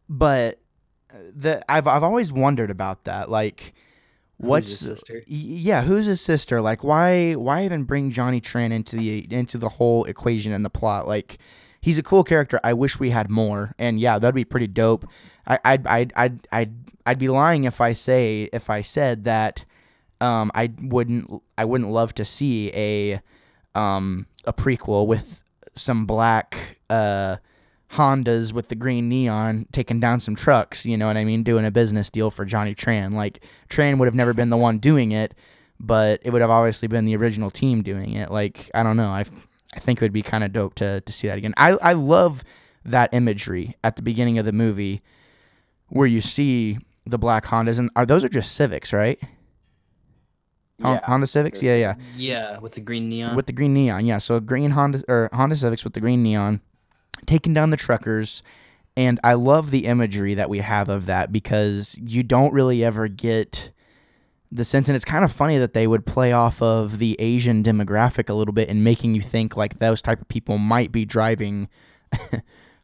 [0.09, 0.59] but
[1.13, 3.29] uh, the I've I've always wondered about that.
[3.29, 3.73] Like,
[4.39, 5.13] Who's what's his sister?
[5.19, 5.83] y- yeah?
[5.83, 6.61] Who's his sister?
[6.61, 10.69] Like, why why even bring Johnny Tran into the into the whole equation and the
[10.69, 11.07] plot?
[11.07, 11.37] Like,
[11.79, 12.59] he's a cool character.
[12.63, 13.73] I wish we had more.
[13.79, 15.05] And yeah, that'd be pretty dope.
[15.45, 16.73] I I'd I'd I'd I'd,
[17.05, 19.63] I'd be lying if I say if I said that.
[20.19, 23.21] Um, I wouldn't I wouldn't love to see a
[23.79, 25.43] um a prequel with
[25.75, 27.37] some black uh
[27.91, 31.65] Hondas with the green neon taking down some trucks, you know what I mean, doing
[31.65, 33.13] a business deal for Johnny Tran.
[33.13, 35.33] Like Tran would have never been the one doing it,
[35.79, 38.29] but it would have obviously been the original team doing it.
[38.29, 39.23] Like I don't know, I
[39.73, 41.53] I think it would be kind of dope to to see that again.
[41.55, 42.43] I I love
[42.83, 45.01] that imagery at the beginning of the movie
[45.89, 49.19] where you see the black Hondas and are those are just Civics, right?
[50.81, 51.61] Hon- Yeah, Honda Civics?
[51.61, 51.95] Yeah, yeah.
[52.15, 53.35] Yeah, with the green neon.
[53.35, 54.17] With the green neon, yeah.
[54.19, 56.61] So green Honda or Honda Civics with the green neon,
[57.25, 58.43] taking down the truckers,
[58.95, 63.07] and I love the imagery that we have of that because you don't really ever
[63.07, 63.71] get
[64.51, 67.63] the sense, and it's kind of funny that they would play off of the Asian
[67.63, 71.03] demographic a little bit and making you think like those type of people might be
[71.05, 71.67] driving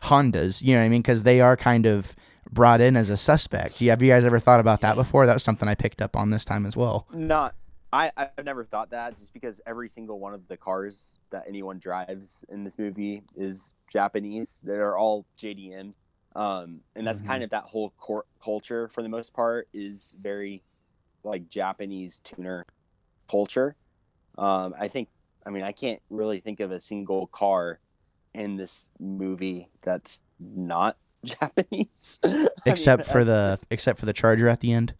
[0.03, 0.61] Hondas.
[0.61, 1.01] You know what I mean?
[1.01, 2.15] Because they are kind of
[2.51, 3.79] brought in as a suspect.
[3.81, 5.25] Yeah, have you guys ever thought about that before?
[5.25, 7.07] That was something I picked up on this time as well.
[7.13, 7.55] Not.
[7.93, 11.77] I, I've never thought that just because every single one of the cars that anyone
[11.79, 14.61] drives in this movie is Japanese.
[14.65, 15.93] They're all JDMs.
[16.35, 17.27] Um, and that's Mhm.
[17.27, 20.63] kind of that whole cor- culture for the most part is very
[21.23, 22.65] like Japanese tuner
[23.29, 23.75] culture.
[24.39, 25.09] Um, I think,
[25.45, 27.79] I mean, I can't really think of a single car
[28.33, 32.19] in this movie that's not Japanese.
[32.23, 34.95] I mean, Except for the just- except for the Charger at the end.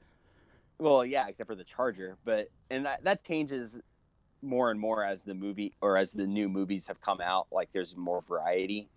[0.79, 3.79] Well, yeah, except for the Charger, but and that that changes
[4.41, 7.47] more and more as the movie or as the new movies have come out.
[7.51, 8.89] Like there's more variety,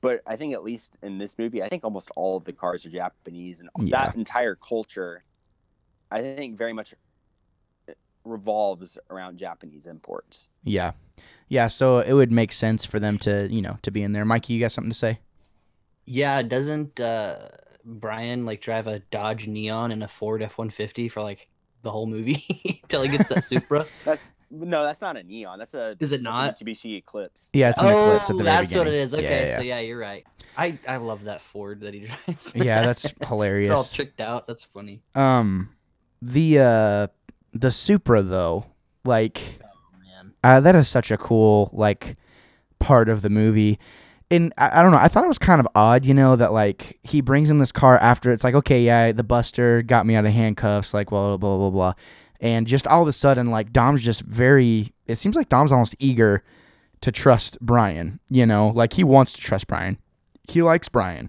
[0.00, 2.86] but I think at least in this movie, I think almost all of the cars
[2.86, 4.06] are Japanese, and Yeah.
[4.06, 5.24] that entire culture,
[6.10, 6.94] I think, very much
[8.24, 10.50] revolves around Japanese imports.
[10.64, 10.92] Yeah.
[11.48, 14.24] Yeah, so it would make sense for them to, you know, to be in there.
[14.24, 15.20] Mikey, you got something to say?
[16.08, 17.48] yeah, it doesn't uh,
[17.86, 21.48] Brian like drive a Dodge Neon and a Ford F one fifty for like
[21.82, 23.86] the whole movie till he gets that Supra?
[24.04, 25.58] That's no, that's not a neon.
[25.58, 26.56] That's a Is it not?
[26.56, 27.48] Mitsubishi Eclipse.
[27.52, 29.00] Yeah, it's an oh, Eclipse at the very that's what it beginning.
[29.00, 29.12] is.
[29.12, 30.24] Yeah, Okay, yeah, so yeah, you're right.
[30.56, 32.54] I I love that Ford that he drives.
[32.54, 33.92] Yeah, that's it's all hilarious.
[33.92, 34.46] tricked out.
[34.46, 35.02] That's funny.
[35.16, 35.70] Um
[36.22, 37.06] the uh
[37.52, 38.66] the Supra though,
[39.04, 40.34] like Oh man.
[40.44, 42.16] uh, that is such a cool like
[42.78, 43.80] part of the movie.
[44.30, 46.52] And I, I don't know, I thought it was kind of odd, you know, that
[46.52, 50.14] like he brings him this car after it's like, okay, yeah, the buster got me
[50.16, 51.92] out of handcuffs, like blah blah blah blah blah.
[52.40, 55.94] And just all of a sudden, like Dom's just very it seems like Dom's almost
[55.98, 56.42] eager
[57.02, 59.98] to trust Brian, you know, like he wants to trust Brian.
[60.48, 61.28] He likes Brian.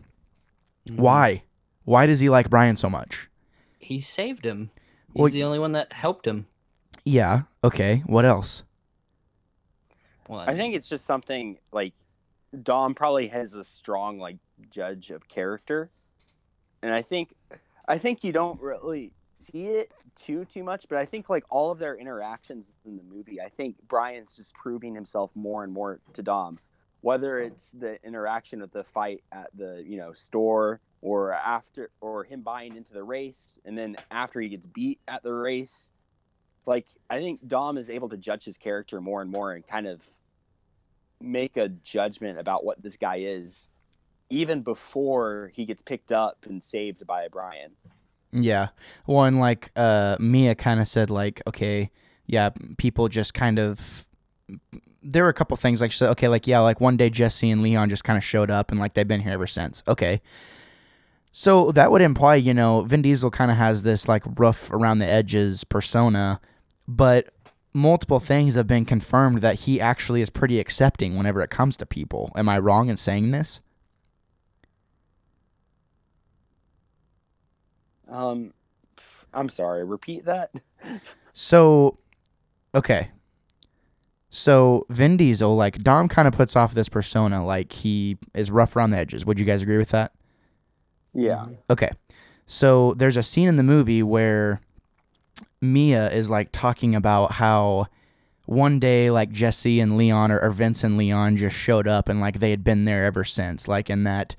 [0.90, 0.98] Mhm.
[0.98, 1.44] Why?
[1.84, 3.30] Why does he like Brian so much?
[3.80, 4.72] He saved him.
[5.14, 6.48] He's Well, the only one that helped him.
[7.06, 8.04] Yeah, okay.
[8.06, 8.64] What else?
[10.28, 11.94] Well, I think it's just something like
[12.64, 14.38] Dom probably has a strong like
[14.70, 15.90] judge of character,
[16.82, 17.34] and I think
[17.88, 21.72] I think you don't really see it too too much, but I think like all
[21.72, 26.00] of their interactions in the movie, I think Brian's just proving himself more and more
[26.14, 26.60] to Dom,
[27.02, 32.24] whether it's the interaction with the fight at the you know store or after or
[32.24, 35.92] him buying into the race, and then after he gets beat at the race.
[36.66, 39.88] Like I think Dom is able to judge his character more and more and kind
[39.88, 40.02] of
[41.22, 43.70] make a judgment about what this guy is
[44.30, 47.72] even before he gets picked up and saved by Brian.
[48.32, 48.70] Yeah.
[49.06, 51.92] One like uh Mia kind of said like okay,
[52.26, 54.06] yeah, people just kind of
[55.02, 57.50] there were a couple things like she said okay, like yeah, like one day Jesse
[57.50, 59.84] and Leon just kind of showed up and like they've been here ever since.
[59.88, 60.22] Okay.
[61.32, 65.00] So that would imply, you know, Vin Diesel kind of has this like rough around
[65.00, 66.42] the edges persona,
[66.88, 67.28] but
[67.78, 71.86] multiple things have been confirmed that he actually is pretty accepting whenever it comes to
[71.86, 72.32] people.
[72.36, 73.62] Am I wrong in saying this?
[78.10, 78.54] Um,
[79.34, 79.84] I'm sorry.
[79.86, 80.52] Repeat that.
[81.34, 82.00] So,
[82.74, 83.12] okay.
[84.30, 88.76] So Vin Diesel, like Dom, kind of puts off this persona, like he is rough
[88.76, 89.26] around the edges.
[89.26, 90.14] Would you guys agree with that?
[91.14, 91.46] Yeah.
[91.70, 91.92] Okay.
[92.48, 94.62] So there's a scene in the movie where
[95.62, 97.88] Mia is like talking about how
[98.46, 102.20] one day like Jesse and Leon or, or Vince and Leon just showed up and
[102.22, 103.68] like they had been there ever since.
[103.68, 104.36] Like in that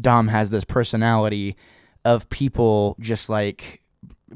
[0.00, 1.56] Dom has this personality
[2.04, 3.82] of people just like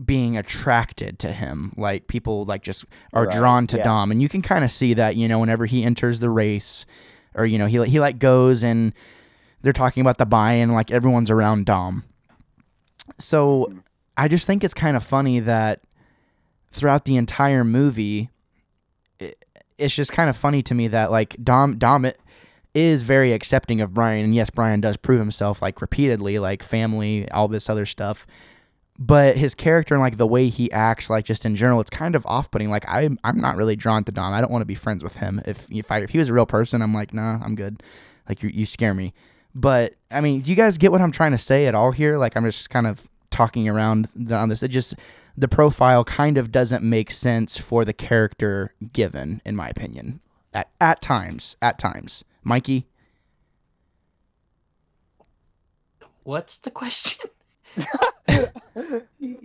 [0.04, 1.72] being attracted to him.
[1.76, 3.84] Like people like just are Right, drawn to yeah.
[3.84, 4.10] Dom.
[4.10, 6.84] And you can kind of see that, you know, whenever he enters the race
[7.34, 8.92] or, you know, he he like goes and
[9.62, 12.04] they're talking about the buy-in, like everyone's around Dom.
[13.18, 13.72] So.
[14.16, 15.80] I just think it's kind of funny that
[16.74, 18.30] throughout the entire movie,
[19.18, 19.42] it,
[19.78, 22.10] it's just kind of funny to me that like Dom Dom
[22.74, 27.30] is very accepting of Brian, and yes, Brian does prove himself like repeatedly, like family,
[27.30, 28.26] all this other stuff.
[28.96, 32.14] But his character and like the way he acts, like just in general, it's kind
[32.14, 32.70] of off-putting.
[32.70, 34.32] Like I'm, I'm not really drawn to Dom.
[34.32, 35.40] I don't want to be friends with him.
[35.46, 37.82] If if I if he was a real person, I'm like, nah, I'm good.
[38.28, 39.12] Like you, you scare me.
[39.54, 42.16] But I mean, do you guys get what I'm trying to say at all here?
[42.18, 44.62] Like I'm just kind of talking around on this.
[44.62, 44.94] It just
[45.36, 50.20] the profile kind of doesn't make sense for the character given, in my opinion.
[50.52, 52.86] At at times, at times, Mikey.
[56.22, 57.28] What's the question?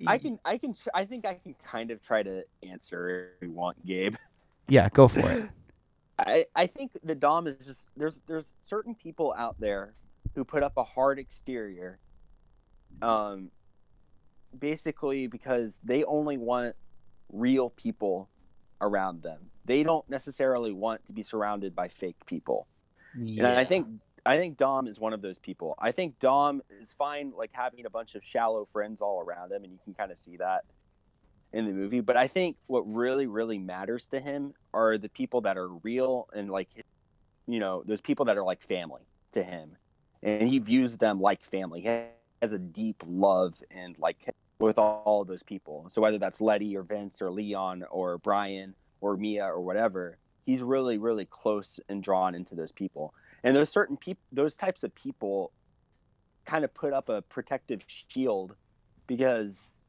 [0.07, 3.47] I can, I can, tr- I think I can kind of try to answer if
[3.47, 4.15] you want, Gabe.
[4.67, 5.49] Yeah, go for it.
[6.17, 9.93] I, I think the Dom is just there's there's certain people out there
[10.35, 11.99] who put up a hard exterior,
[13.01, 13.51] um,
[14.57, 16.75] basically because they only want
[17.31, 18.29] real people
[18.81, 19.51] around them.
[19.65, 22.67] They don't necessarily want to be surrounded by fake people.
[23.13, 23.87] And I think
[24.25, 25.75] I think Dom is one of those people.
[25.79, 29.63] I think Dom is fine like having a bunch of shallow friends all around him
[29.63, 30.65] and you can kind of see that
[31.51, 35.41] in the movie, but I think what really really matters to him are the people
[35.41, 36.69] that are real and like
[37.47, 39.77] you know, those people that are like family to him.
[40.21, 41.81] And he views them like family.
[41.81, 41.87] He
[42.41, 45.87] has a deep love and like with all of those people.
[45.89, 50.17] So whether that's Letty or Vince or Leon or Brian or Mia or whatever,
[50.49, 54.83] he's really really close and drawn into those people and there's certain people those types
[54.83, 55.51] of people
[56.45, 58.55] kind of put up a protective shield
[59.05, 59.83] because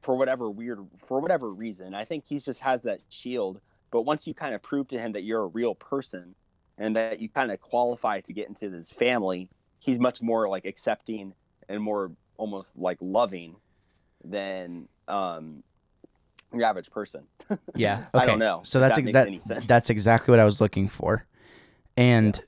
[0.00, 4.26] for whatever weird for whatever reason i think he just has that shield but once
[4.26, 6.34] you kind of prove to him that you're a real person
[6.78, 9.48] and that you kind of qualify to get into this family
[9.80, 11.34] he's much more like accepting
[11.68, 13.56] and more almost like loving
[14.24, 15.62] than um
[16.52, 17.24] your average person
[17.74, 18.06] Yeah.
[18.14, 18.26] I Okay.
[18.26, 19.66] don't know So that's that ex- makes that, any sense.
[19.66, 21.26] that's exactly what I was looking for,
[21.96, 22.40] and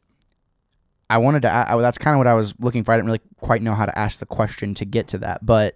[1.10, 1.50] I wanted to.
[1.52, 2.92] I, that's kind of what I was looking for.
[2.92, 5.74] I didn't really quite know how to ask the question to get to that, but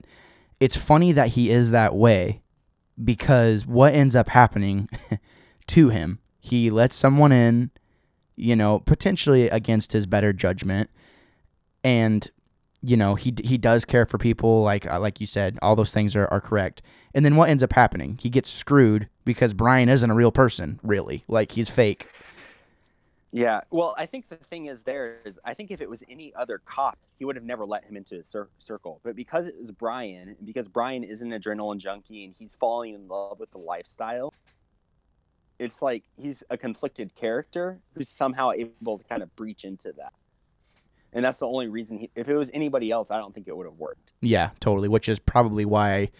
[0.61, 2.42] it's funny that he is that way
[3.03, 4.88] because what ends up happening
[5.68, 7.70] to him, he lets someone in,
[8.37, 10.90] you know, potentially against his better judgment,
[11.85, 12.31] and
[12.83, 15.93] you know he he does care for people like uh, like you said all those
[15.93, 16.81] things are, are correct
[17.14, 20.79] and then what ends up happening he gets screwed because brian isn't a real person
[20.83, 22.09] really like he's fake
[23.31, 23.61] Yeah.
[23.71, 26.59] Well, I think the thing is there is I think if it was any other
[26.64, 29.01] cop, he would have never let him into his cir- circle.
[29.03, 33.07] But because it was Brian, because Brian is an adrenaline junkie and he's falling in
[33.09, 34.33] love with the lifestyle,
[35.59, 40.12] it's like he's a conflicted character who's somehow able to kind of breach into that.
[41.12, 41.99] And that's the only reason.
[41.99, 44.12] He, if it was anybody else, I don't think it would have worked.
[44.21, 46.11] yeah totally which is probably why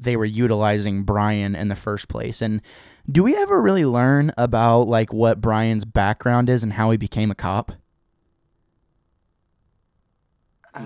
[0.00, 2.60] they were utilizing brian in the first place and
[3.10, 7.30] do we ever really learn about like what brian's background is and how he became
[7.30, 7.70] a cop
[10.74, 10.80] Uh,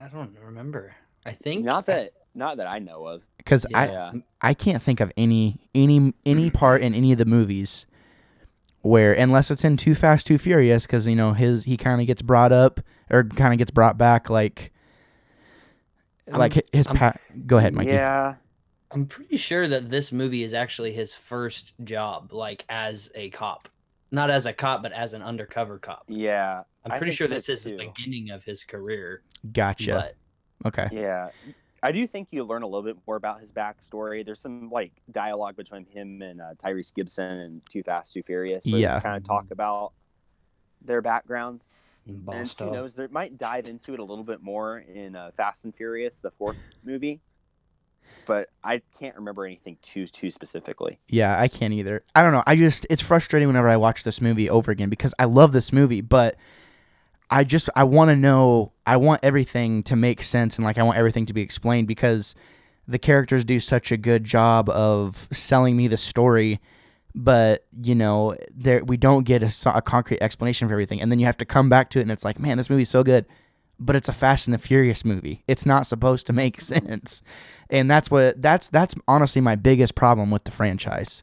[0.00, 0.94] I don't remember.
[1.26, 3.22] I think Not that, not that I know of.
[3.38, 7.86] because i I can't think of any any any part in any of the movies
[8.84, 12.06] where unless it's in Too Fast Too Furious cuz you know his he kind of
[12.06, 12.80] gets brought up
[13.10, 14.70] or kind of gets brought back like
[16.28, 17.14] I'm- like his I'm- pa-
[17.46, 17.90] go ahead Mikey.
[17.90, 18.36] Yeah.
[18.90, 23.68] I'm pretty sure that this movie is actually his first job, like as a cop,
[24.12, 26.04] not as a cop, but as an undercover cop.
[26.06, 26.62] Yeah.
[26.84, 27.76] I'm pretty think sure so this is too.
[27.76, 29.22] the beginning of his career.
[29.52, 30.14] Gotcha.
[30.62, 30.88] But okay.
[30.92, 31.30] Yeah.
[31.84, 34.24] I do think you learn a little bit more about his backstory.
[34.24, 38.64] There's some like dialogue between him and uh, Tyrese Gibson and Too Fast, Too Furious.
[38.64, 39.00] Where Yeah.
[39.00, 39.92] Kind of talk about
[40.82, 41.62] their background.
[42.06, 45.66] And who knows, they might dive into it a little bit more in uh, Fast
[45.66, 47.20] and Furious, the fourth movie.
[48.26, 50.98] but I can't remember anything too too specifically.
[51.08, 52.02] Yeah, I can't either.
[52.14, 52.42] I don't know.
[52.46, 55.70] I just it's frustrating whenever I watch this movie over again because I love this
[55.72, 56.36] movie, but
[57.30, 58.72] I just I want to know.
[58.86, 62.34] I want everything to make sense and like I want everything to be explained because
[62.86, 66.60] the characters do such a good job of selling me the story
[67.14, 71.00] but you know there we don't get a, a, concrete explanation for everything.
[71.00, 72.90] And then you have to come back to it and it's like man this movie's
[72.90, 73.26] so good.
[73.78, 75.42] But it's a fast and the furious movie.
[75.48, 77.22] It's not supposed to make sense.
[77.70, 81.22] And that's what that's that's honestly my biggest problem with the franchise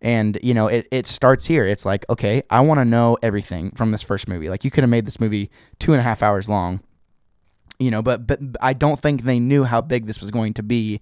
[0.00, 1.66] and you know it, it starts here.
[1.66, 4.48] It's like okay i want to know everything from this first movie.
[4.48, 6.80] Like you could have made this movie two and a half hours long
[7.78, 10.62] you know but but i don't think they knew how big this was going to
[10.62, 10.98] be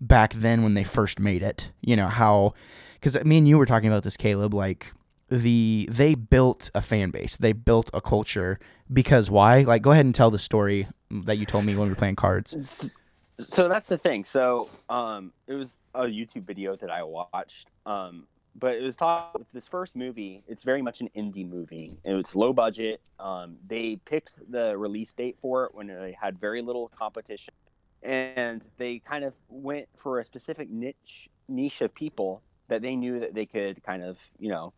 [0.00, 2.52] back then when they first made it you know how
[2.94, 4.92] because me and you were talking about this caleb like
[5.28, 7.36] the they built a fan base.
[7.36, 8.58] They built a culture.
[8.92, 9.62] Because why?
[9.62, 12.16] Like go ahead and tell the story that you told me when we were playing
[12.16, 12.94] cards.
[13.38, 14.24] So that's the thing.
[14.24, 18.26] So um it was a youtube video that i watched um
[18.58, 21.96] but it was taught with this first movie it's very much an indie movie.
[22.04, 23.00] It was low budget.
[23.18, 27.54] Um, they picked the release date for it when they had very little competition.
[28.02, 33.20] And they kind of went for a specific niche niche of people that they knew
[33.20, 34.72] that they could kind of you know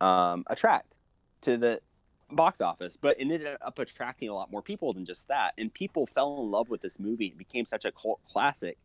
[0.00, 0.96] um, attract
[1.42, 1.80] to the
[2.30, 2.96] box office.
[3.00, 5.54] But it ended up attracting a lot more people than just that.
[5.56, 7.26] And people fell in love with this movie.
[7.26, 8.78] It became such a cult classic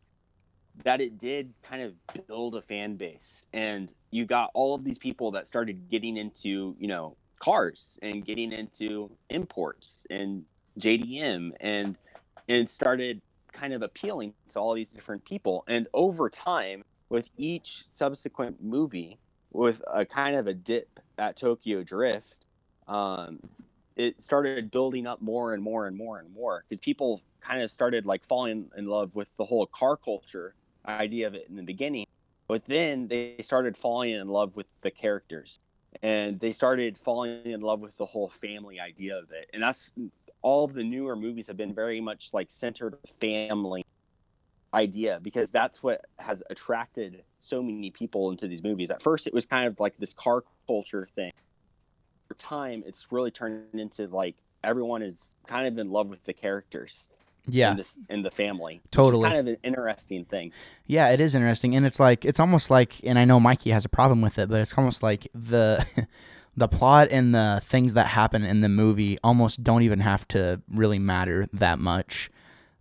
[0.84, 3.46] that it did kind of build a fan base.
[3.52, 8.24] And you got all of these people that started getting into you know cars and
[8.24, 10.44] getting into imports and
[10.80, 11.96] jdm and
[12.48, 13.22] and started
[13.52, 15.64] kind of appealing to all these different people.
[15.68, 19.18] And over time with each subsequent movie
[19.52, 22.46] with a kind of a dip at tokyo drift
[22.88, 23.40] um,
[23.96, 27.70] it started building up more and more and more and more because people kind of
[27.70, 30.54] started like falling in love with the whole car culture
[30.86, 32.06] idea of it in the beginning,
[32.46, 35.60] but then they started falling in love with the characters
[36.02, 39.50] and they started falling in love with the whole family idea of it.
[39.52, 39.92] And that's
[40.42, 43.84] all of the newer movies have been very much like centered family
[44.72, 48.90] idea because that's what has attracted so many people into these movies.
[48.90, 51.32] At first, it was kind of like this car culture thing.
[52.26, 56.32] Over time, it's really turned into like everyone is kind of in love with the
[56.32, 57.08] characters
[57.48, 57.72] yeah.
[57.72, 59.28] in this in the family totally.
[59.28, 60.52] kind of an interesting thing.
[60.86, 63.84] Yeah it is interesting and it's like it's almost like and i know mikey has
[63.84, 65.84] a problem with it but it's almost like the
[66.58, 70.60] the plot and the things that happen in the movie almost don't even have to
[70.72, 72.30] really matter that much.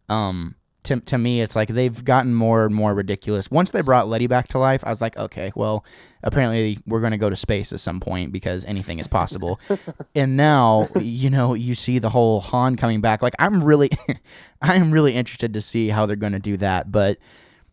[0.09, 0.55] Um
[0.87, 3.51] to, to me, it's like they've gotten more and more ridiculous.
[3.51, 5.85] Once they brought Letty back to life, I was like, okay, well,
[6.23, 9.59] apparently we're going to go to space at some point because anything is possible.
[10.15, 13.21] and now, you know, you see the whole Han coming back.
[13.21, 13.89] Like, I'm really,
[14.61, 16.91] I'm really interested to see how they're going to do that.
[16.91, 17.17] But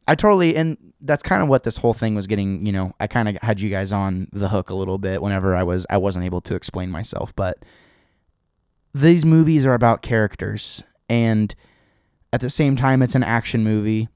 [0.08, 2.66] I totally, and that's kind of what this whole thing was getting.
[2.66, 5.54] You know, I kind of had you guys on the hook a little bit whenever
[5.54, 7.34] I was, I wasn't able to explain myself.
[7.36, 7.64] But
[8.92, 11.54] these movies are about characters and
[12.34, 14.08] at the same time, it's an action movie.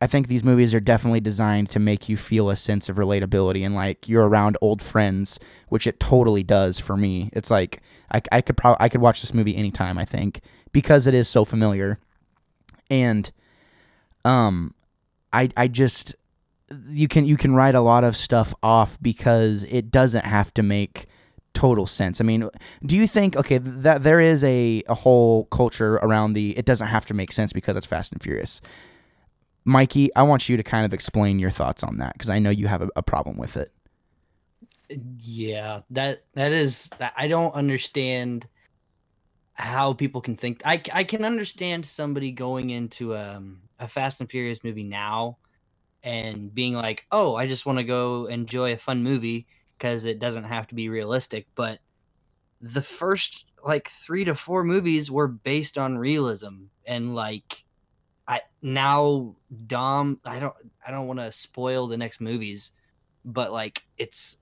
[0.00, 3.62] I think these movies are definitely designed to make you feel a sense of relatability
[3.62, 5.38] and like you're around old friends,
[5.68, 7.28] which it totally does for me.
[7.34, 10.40] It's like I, I could probably I could watch this movie anytime I think
[10.72, 11.98] because it is so familiar,
[12.88, 13.30] and
[14.24, 14.72] um,
[15.30, 16.14] I I just
[16.88, 20.62] you can you can write a lot of stuff off because it doesn't have to
[20.62, 21.04] make
[21.54, 22.20] total sense.
[22.20, 22.48] I mean,
[22.84, 26.88] do you think okay that there is a, a whole culture around the it doesn't
[26.88, 28.60] have to make sense because it's Fast and Furious.
[29.64, 32.50] Mikey, I want you to kind of explain your thoughts on that because I know
[32.50, 33.70] you have a, a, problem with it.
[35.20, 38.46] Yeah, that that is I don't understand
[39.52, 40.62] how people can think.
[40.64, 45.38] I I can understand somebody going into um, a Fast and Furious movie now
[46.02, 49.46] and being like, "Oh, I just want to go enjoy a fun movie."
[49.78, 51.46] Because it doesn't have to be realistic.
[51.54, 51.78] But
[52.60, 57.64] the first like three to four movies were based on realism and like
[58.26, 60.54] I now Dom I don't
[60.86, 62.72] I don't want to spoil the next movies,
[63.24, 64.36] but like it's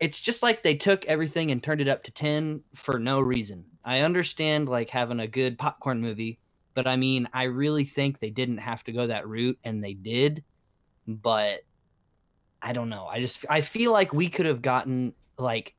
[0.00, 3.64] it's just like they took everything and turned it up to 10 for no reason.
[3.84, 6.40] I understand like having a good popcorn movie,
[6.74, 9.94] but I mean, I really think they didn't have to go that route and they
[9.94, 10.44] did.
[11.06, 11.60] But
[12.64, 13.06] I don't know.
[13.06, 15.74] I just I feel like we could have gotten like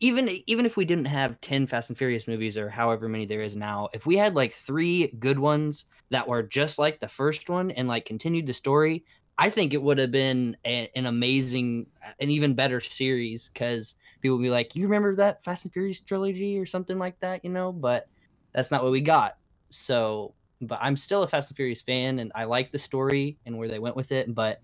[0.00, 3.40] even even if we didn't have 10 Fast and Furious movies or however many there
[3.40, 7.48] is now, if we had like 3 good ones that were just like the first
[7.48, 9.02] one and like continued the story,
[9.38, 11.86] I think it would have been a, an amazing
[12.20, 16.00] an even better series cuz people would be like, "You remember that Fast and Furious
[16.00, 18.08] trilogy or something like that, you know?" But
[18.52, 19.38] that's not what we got.
[19.70, 23.56] So, but I'm still a Fast and Furious fan, and I like the story and
[23.56, 24.34] where they went with it.
[24.34, 24.60] But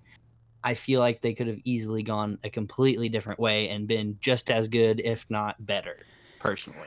[0.65, 4.51] I feel like they could have easily gone a completely different way and been just
[4.51, 5.99] as good, if not better,
[6.39, 6.79] personally.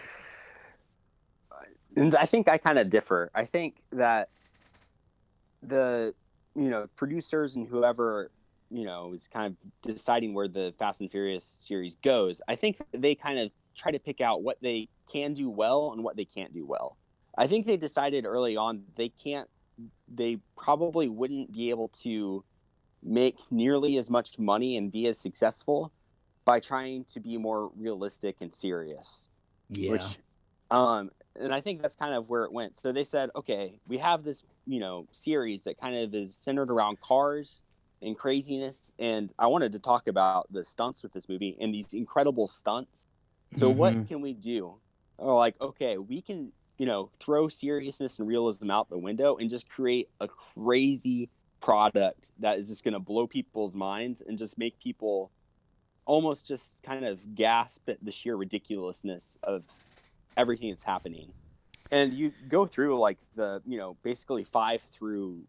[1.96, 3.32] And I think I kind of differ.
[3.34, 4.30] I think that
[5.62, 6.14] the
[6.56, 8.32] you know producers and whoever
[8.70, 12.42] you know is kind of deciding where the Fast and Furious series goes.
[12.48, 16.04] I think they kind of try to pick out what they can do well and
[16.04, 16.98] what they can't do well.
[17.38, 19.50] I think they decided early on they can't.
[20.08, 22.44] They probably wouldn't be able to
[23.06, 25.94] make nearly as much money and be as successful
[26.46, 29.30] by trying to be more realistic and serious.
[29.70, 29.92] Yeah.
[29.92, 30.20] Which,
[30.72, 32.78] um, and I think that's kind of where it went.
[32.80, 36.72] So they said, okay, we have this, you know, series that kind of is centered
[36.72, 37.64] around cars
[38.02, 41.94] and craziness, and I wanted to talk about the stunts with this movie and these
[41.94, 43.08] incredible stunts.
[43.54, 43.78] So Mhm.
[43.78, 44.82] what can we do?
[45.18, 49.50] Or like, okay, we can, you know, throw seriousness and realism out the window and
[49.50, 51.30] just create a crazy
[51.62, 55.32] product that is just going to blow people's minds and just make people
[56.06, 59.64] almost just kind of gasp at the sheer ridiculousness of
[60.38, 61.32] everything that's happening.
[61.92, 65.44] And you go through like the, you know, basically five through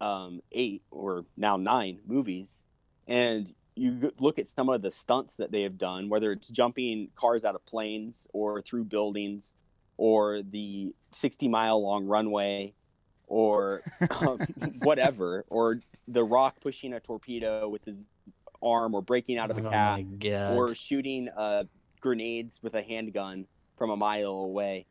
[0.00, 2.64] um, eight or now nine movies,
[3.06, 7.08] and you look at some of the stunts that they have done, whether it's jumping
[7.14, 9.52] cars out of planes or through buildings,
[9.96, 12.74] or the 60 mile long runway,
[13.28, 13.82] or
[14.20, 14.38] um,
[14.82, 18.06] whatever, or The Rock pushing a torpedo with his
[18.62, 20.00] arm, or breaking out of a oh cab
[20.56, 21.64] or shooting uh,
[22.00, 24.86] grenades with a handgun from a mile away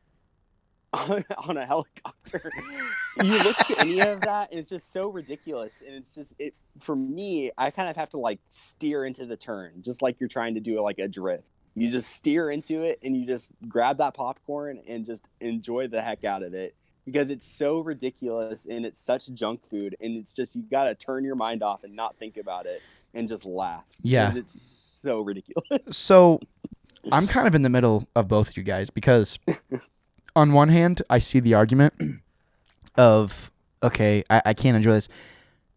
[0.93, 1.25] on
[1.57, 2.51] a helicopter.
[3.23, 5.83] you look at any of that, and it's just so ridiculous.
[5.85, 7.51] And it's just it for me.
[7.57, 10.61] I kind of have to like steer into the turn, just like you're trying to
[10.61, 11.43] do like a drift.
[11.75, 16.01] You just steer into it, and you just grab that popcorn and just enjoy the
[16.01, 16.75] heck out of it
[17.08, 20.93] because it's so ridiculous and it's such junk food and it's just you got to
[20.93, 22.82] turn your mind off and not think about it
[23.14, 24.34] and just laugh Yeah.
[24.36, 26.39] it's so ridiculous So
[27.12, 29.39] I'm kind of in the middle of both you guys because
[30.36, 31.93] on one hand, I see the argument
[32.97, 33.51] of,
[33.82, 35.08] okay, I, I can't enjoy this.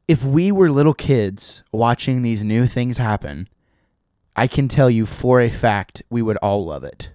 [0.09, 3.49] If we were little kids watching these new things happen,
[4.35, 7.11] I can tell you for a fact we would all love it.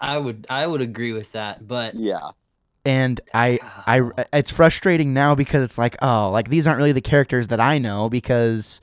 [0.00, 2.32] I would I would agree with that, but yeah
[2.84, 7.00] And I I it's frustrating now because it's like oh like these aren't really the
[7.00, 8.80] characters that I know because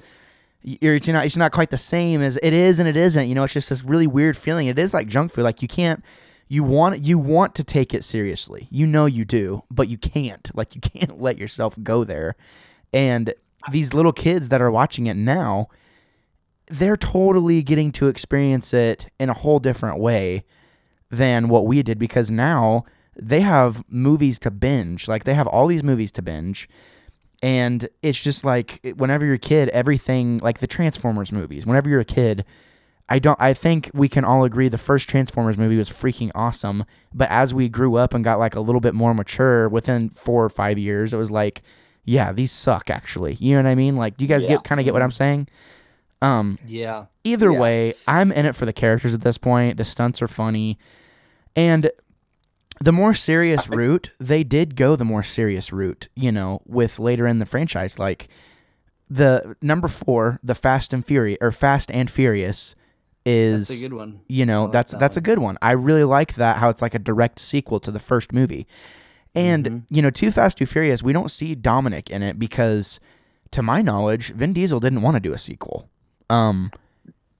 [0.63, 3.35] you're it's not it's not quite the same as it is and it isn't you
[3.35, 4.67] know it's just this really weird feeling.
[4.67, 6.03] It is like junk food like you can't
[6.47, 8.67] you want you want to take it seriously.
[8.71, 12.35] You know you do but you can't like you can't let yourself go there.
[12.91, 13.33] And
[13.71, 15.69] these little kids that are watching it now
[16.71, 20.43] they're totally getting to experience it in a whole different way
[21.09, 22.85] than what we did because now
[23.23, 25.07] they have movies to binge.
[25.07, 26.67] Like they have all these movies to binge.
[27.43, 31.99] And it's just like whenever you're a kid, everything like the Transformers movies, whenever you're
[32.01, 32.45] a kid,
[33.09, 36.85] I don't I think we can all agree the first Transformers movie was freaking awesome,
[37.13, 40.45] but as we grew up and got like a little bit more mature within 4
[40.45, 41.61] or 5 years, it was like
[42.03, 43.35] yeah, these suck actually.
[43.35, 43.95] You know what I mean?
[43.97, 44.49] Like do you guys Yeah.
[44.49, 45.47] get kind of get what I'm saying?
[46.21, 47.05] Um yeah.
[47.23, 47.59] either Yeah.
[47.59, 49.77] way, I'm in it for the characters at this point.
[49.77, 50.77] The stunts are funny.
[51.55, 51.89] And
[52.81, 57.27] the more serious route, they did go the more serious route, you know, with later
[57.27, 57.99] in the franchise.
[57.99, 58.27] Like
[59.09, 62.75] the number four, the Fast and Furious or Fast and Furious
[63.25, 64.19] is That's a good one.
[64.27, 66.81] you know like that's that that's a good one i really like that how it's
[66.81, 68.65] like a direct sequel to the first movie
[69.35, 69.83] and Mhm.
[69.91, 72.99] you know too fast too furious we don't see dominic in it because
[73.51, 75.87] to my knowledge vin diesel didn't want to do a sequel
[76.31, 76.71] um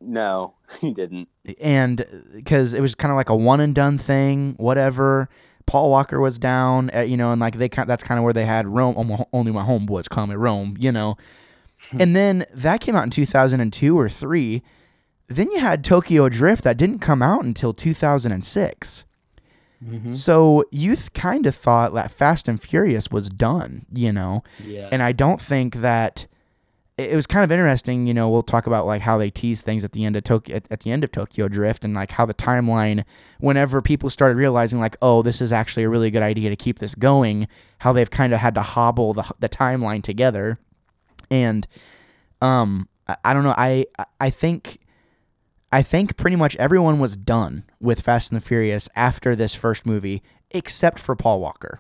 [0.02, 1.30] no he didn't.
[1.62, 5.30] And because it was kind of like a one and done thing whatever.
[5.68, 8.34] Paul walker was down uh, you know and like they kind that's kind of where
[8.34, 11.16] they had rome "Only- only my homeboys call me rome you know?
[12.00, 14.62] And then that came out in 2002 or 3
[15.28, 19.06] then you had tokyo drift that didn't come out until 2006
[19.84, 20.14] Mhm.
[20.14, 24.44] so you th- kind of thought that fast and furious was done you know?
[24.64, 24.90] Yeah.
[24.92, 26.28] and I don't think that
[27.02, 28.08] it it was kind of interesting.
[28.08, 30.56] You know, we'll talk about like how they tease things at the end of Tokyo
[30.58, 33.04] at, at the end of Tokyo Drift, and like how the timeline.
[33.40, 36.80] Whenever people started realizing like, oh, this is actually a really good idea to keep
[36.80, 37.48] this going,
[37.80, 40.60] how they've kind of had to hobble the the timeline together,
[41.30, 41.68] and
[42.42, 43.56] um, I, I don't know.
[43.58, 43.86] I
[44.20, 44.78] I- think.
[45.74, 49.86] I think pretty much everyone was done with Fast and the Furious after this first
[49.86, 51.80] movie, except for Paul Walker.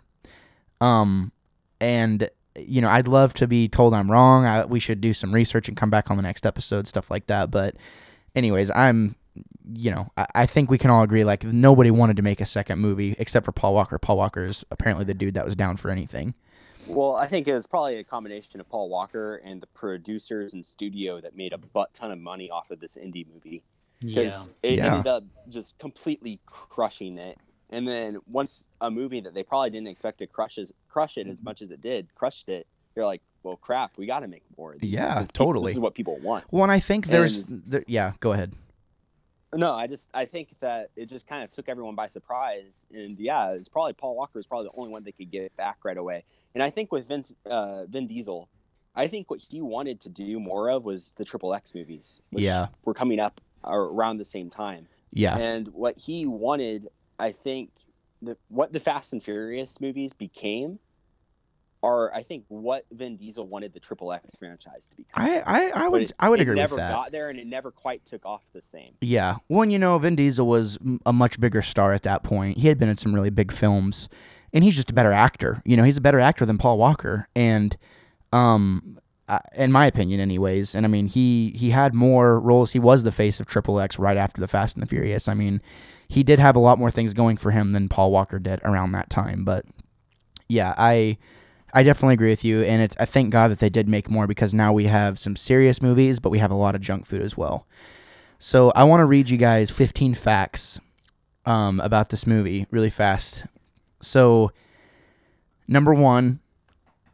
[0.79, 1.33] Um,
[1.81, 4.45] and you know, I'd love to be told I'm wrong.
[4.45, 7.27] I, we should do some research and come back on the next episode, stuff like
[7.27, 7.49] that.
[7.51, 7.75] But,
[8.35, 9.15] anyways, I'm
[9.73, 12.45] you know, I, I think we can all agree like nobody wanted to make a
[12.45, 13.97] second movie except for Paul Walker.
[13.97, 16.33] Paul Walker is apparently the dude that was down for anything.
[16.87, 20.65] Well, I think it was probably a combination of Paul Walker and the producers and
[20.65, 23.63] studio that made a butt ton of money off of this indie movie
[24.01, 24.15] Yeah.
[24.23, 24.87] because it Yeah.
[24.95, 27.37] ended up just completely crushing it.
[27.71, 31.27] And then once a movie that they probably didn't expect to crush as crush it
[31.27, 32.67] as much as it did, crushed it.
[32.95, 34.73] You're like, well, crap, we got to make more.
[34.73, 35.65] Of these Yeah, people- totally.
[35.67, 36.43] This is what people want.
[36.51, 38.53] Well, and I think there's, there, yeah, go ahead.
[39.53, 43.19] No, I just I think that it just kind of took everyone by surprise, and
[43.19, 45.79] yeah, it's probably Paul Walker is probably the only one that could get it back
[45.83, 46.23] right away.
[46.55, 48.47] And I think with Vince uh, Vin Diesel,
[48.95, 52.43] I think what he wanted to do more of was the Triple X movies, which
[52.45, 52.67] Yeah.
[52.85, 54.87] were coming up around the same time.
[55.13, 56.87] Yeah, And what he wanted,
[57.21, 57.69] I think,
[58.21, 60.79] the what the Fast and Furious movies became,
[61.83, 65.23] are I think what Vin Diesel wanted the Triple X franchise to become.
[65.25, 66.91] I, I, I would, it- I would it agree never with that.
[66.91, 68.93] got there, and it never quite took off the same.
[69.01, 69.37] Yeah.
[69.49, 72.57] Well, you know, Vin Diesel was a much bigger star at that point.
[72.59, 74.09] He had been in some really big films,
[74.53, 75.61] and he's just a better actor.
[75.65, 77.75] You know, he's a better actor than Paul Walker, and
[78.31, 78.99] um,
[79.55, 80.75] in my opinion, anyways.
[80.75, 82.73] And I mean, he he had more roles.
[82.73, 85.27] He was the face of Triple X right after the Fast and the Furious.
[85.27, 85.61] I mean,
[86.11, 88.91] he did have a lot more things going for him than Paul Walker did around
[88.91, 89.45] that time.
[89.45, 89.65] But
[90.47, 91.17] yeah, I.
[91.73, 92.97] I definitely agree with you, and it's.
[92.99, 96.19] I thank God that they did make more because now we have some serious movies,
[96.19, 97.65] but we have a lot of junk food as well.
[98.39, 100.81] So I want to read you guys 15 facts
[101.45, 103.45] um, about this movie really fast.
[104.01, 104.51] So
[105.65, 106.41] number one,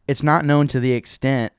[0.08, 1.54] it's not known to the extent.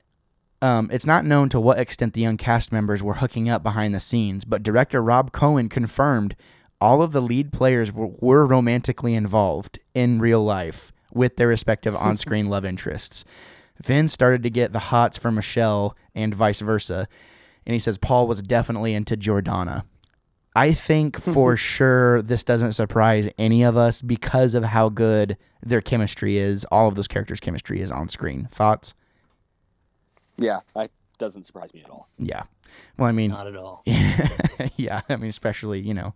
[0.61, 3.95] Um, it's not known to what extent the young cast members were hooking up behind
[3.95, 6.35] the scenes, but director Rob Cohen confirmed
[6.81, 11.95] all of the lead players were, were romantically involved in real life with their respective
[11.95, 13.25] on-screen love interests.
[13.83, 17.07] Vin started to get the hots for Michelle and vice versa,
[17.65, 19.83] and he says Paul was definitely into Jordana.
[20.55, 25.81] I think for sure this doesn't surprise any of us because of how good their
[25.81, 26.65] chemistry is.
[26.65, 28.49] All of those characters' chemistry is on screen.
[28.51, 28.93] Thoughts?
[30.37, 32.09] Yeah, that doesn't surprise me at all.
[32.17, 32.43] Yeah.
[32.97, 33.83] Well, I mean, Not at all.
[33.85, 35.01] yeah.
[35.09, 36.13] I mean, especially you know,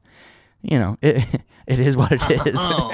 [0.63, 1.23] you know, it
[1.67, 2.55] it is what it is.
[2.57, 2.91] Oh.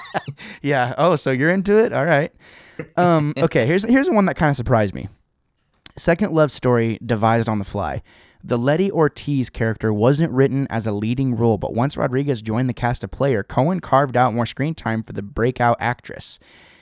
[0.62, 0.94] yeah.
[0.98, 1.92] Oh, so you're into it?
[1.92, 2.32] All right.
[2.96, 3.66] Um, okay.
[3.66, 5.08] Here's here's one that kind of surprised me.
[5.96, 8.02] Second love story devised on the fly.
[8.42, 12.74] The Letty Ortiz character wasn't written as a leading role, but once Rodriguez joined the
[12.74, 16.40] cast of Player, Cohen carved out more screen time for the breakout actress.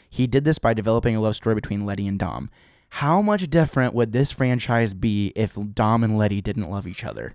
[0.08, 2.50] He did this by developing a love story between Letty and Dom.
[2.94, 7.34] How much different would this franchise be if Dom and Letty didn't love each other?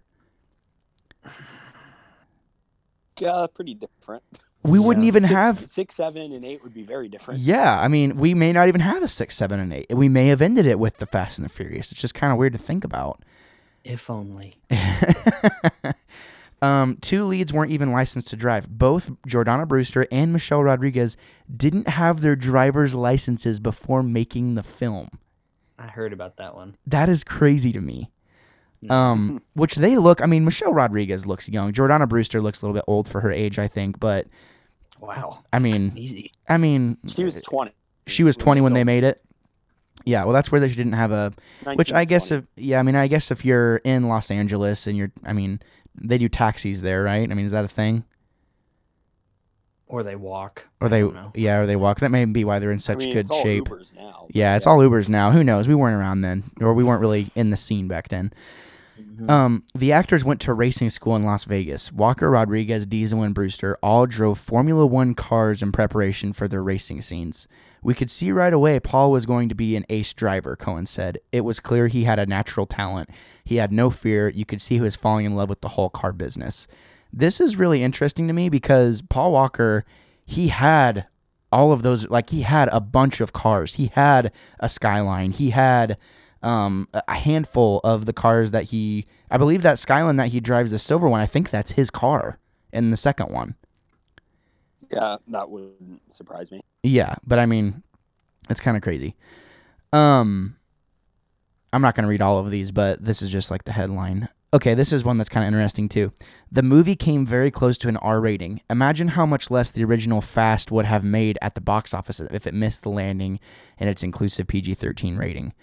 [3.20, 4.24] Yeah, pretty different.
[4.64, 5.10] We wouldn't Yeah.
[5.10, 7.40] even Six, have six, seven, and eight would be very different.
[7.40, 9.86] Yeah, I mean, we may not even have a six, seven, and eight.
[9.94, 11.92] We may have ended it with the Fast and the Furious.
[11.92, 13.22] It's just kind of weird to think about.
[13.84, 14.56] If only.
[16.62, 18.68] um, two leads weren't even licensed to drive.
[18.70, 21.16] Both Jordana Brewster and Michelle Rodriguez
[21.56, 25.10] didn't have their driver's licenses before making the film.
[25.78, 26.76] I heard about that one.
[26.88, 28.10] That is crazy to me.
[28.90, 30.22] Um, which they look.
[30.22, 31.74] I mean, Michelle Rodriguez looks young.
[31.74, 34.00] Jordana Brewster looks a little bit old for her age, I think.
[34.00, 34.28] But
[35.00, 35.44] Wow.
[35.52, 36.32] I mean, Easy.
[36.48, 37.72] I mean, She was 20.
[38.08, 39.22] she was twenty when they made it.
[40.06, 41.34] Yeah, well, that's where they didn't have a
[41.76, 44.96] Which I guess if yeah, I mean I guess if you're in Los Angeles and
[44.96, 45.62] you're I mean
[46.00, 47.30] they do taxis there, right?
[47.30, 48.04] I mean is that a thing?
[49.88, 50.68] Or they walk.
[50.82, 51.32] Or they I don't know.
[51.36, 52.00] yeah, or they walk.
[52.00, 53.66] That may be why they're in such I mean, good it's all shape.
[53.66, 54.26] Ubers now.
[54.28, 55.32] but Yeah, it's all Ubers now.
[55.32, 55.68] Who knows?
[55.68, 58.34] We weren't around then, or we weren't really in the scene back then.
[59.00, 59.30] Mhm.
[59.30, 61.92] Um, the actors went to racing school in Las Vegas.
[61.92, 67.02] Walker, Rodriguez, Diesel, and Brewster all drove Formula One cars in preparation for their racing
[67.02, 67.48] scenes.
[67.84, 71.20] We could see right away Paul was going to be an ace driver, Cohen said.
[71.32, 73.10] It was clear he had a natural talent.
[73.44, 74.30] He had no fear.
[74.30, 76.68] You could see he was falling in love with the whole car business.
[77.18, 79.86] This is really interesting to me because Paul Walker,
[80.26, 81.08] he had
[81.50, 83.76] all of those, like, he had a bunch of cars.
[83.76, 85.32] He had a Skyline.
[85.32, 85.98] He had
[86.44, 90.72] um, a handful of the cars that he, I believe that Skyline that he drives,
[90.72, 92.38] the silver one, I think that's his car
[92.74, 93.56] in the second one.
[94.92, 96.62] Yeah, that wouldn't surprise me.
[96.84, 97.82] Yeah, but I mean,
[98.50, 99.16] it's kind of crazy.
[99.94, 100.58] Um,
[101.72, 104.30] I'm not gonna read all of these, but this is just like the headline.
[104.56, 106.14] Okay, this is one that's kind of interesting too.
[106.50, 108.62] The movie came very close to an R rating.
[108.70, 112.48] Imagine how much less the original Fast would have made at the box office if
[112.48, 113.42] it missed the landing
[113.78, 115.54] and its inclusive PG-13 rating.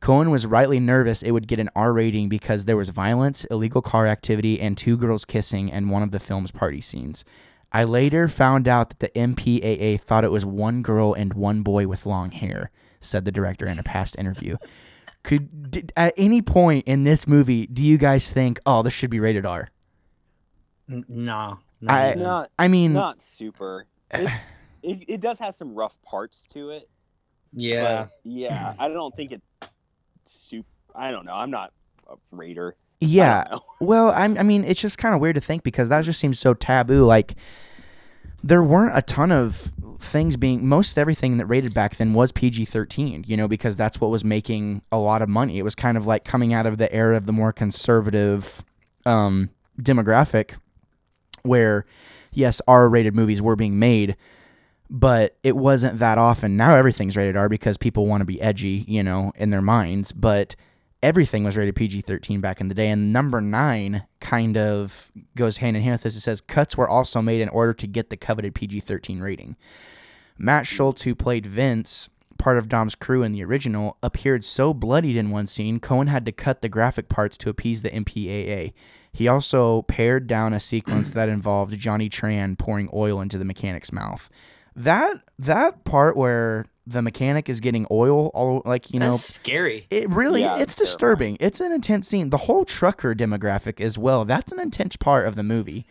[0.00, 3.80] Cohen was rightly nervous it would get an R rating because there was violence, illegal
[3.80, 7.24] car activity, and two girls kissing in one of the film's party scenes.
[7.72, 11.86] I later found out that the MPAA thought it was one girl and one boy
[11.86, 12.70] with long hair,
[13.00, 14.58] said the director in a past interview.
[15.24, 19.10] Could did, at any point in this movie do you guys think, "Oh, this should
[19.10, 19.70] be rated R"?
[20.88, 21.56] N- Nah.
[21.88, 22.22] I- even.
[22.22, 23.86] Not I mean, not super.
[24.10, 24.32] It's,
[24.82, 26.88] it, it does have some rough parts to it.
[27.52, 28.04] yeah.
[28.04, 29.42] But yeah, I don't think it
[30.26, 30.68] super.
[30.94, 31.34] I don't know.
[31.34, 31.72] I'm not
[32.08, 32.76] a raider.
[33.00, 33.44] Yeah.
[33.50, 33.62] don't.
[33.80, 36.38] Well, I'm, I mean, it's just kind of weird to think because that just seems
[36.38, 37.04] so taboo.
[37.04, 37.34] Like,
[38.42, 42.66] there weren't a ton of things being, most everything that rated back then was PG
[42.66, 45.58] 13, you know, because that's what was making a lot of money.
[45.58, 48.64] It was kind of like coming out of the era of the more conservative
[49.06, 50.56] um, demographic
[51.42, 51.84] where,
[52.32, 54.16] yes, R rated movies were being made,
[54.90, 56.56] but it wasn't that often.
[56.56, 60.12] Now everything's rated R because people want to be edgy, you know, in their minds.
[60.12, 60.56] But
[61.04, 62.88] everything was rated PG 13 back in the day.
[62.88, 66.16] And number nine kind of goes hand in hand with this.
[66.16, 69.56] It says cuts were also made in order to get the coveted PG 13 rating.
[70.38, 75.16] Matt Schulze, who played Vince, part of Dom's crew in the original, appeared so bloodied
[75.16, 78.72] in one scene, Cohen had to cut the graphic parts to appease the MPAA.
[79.12, 83.92] He also pared down a sequence that involved Johnny Tran pouring oil into the mechanic's
[83.92, 84.30] mouth.
[84.74, 89.86] That that part where the mechanic is getting oil all like you know That's scary.
[89.90, 91.36] it really Yeah, it's it's disturbing.
[91.40, 92.30] It's an intense scene.
[92.30, 94.24] The whole trucker demographic as well.
[94.24, 95.86] That's an intense part of the movie.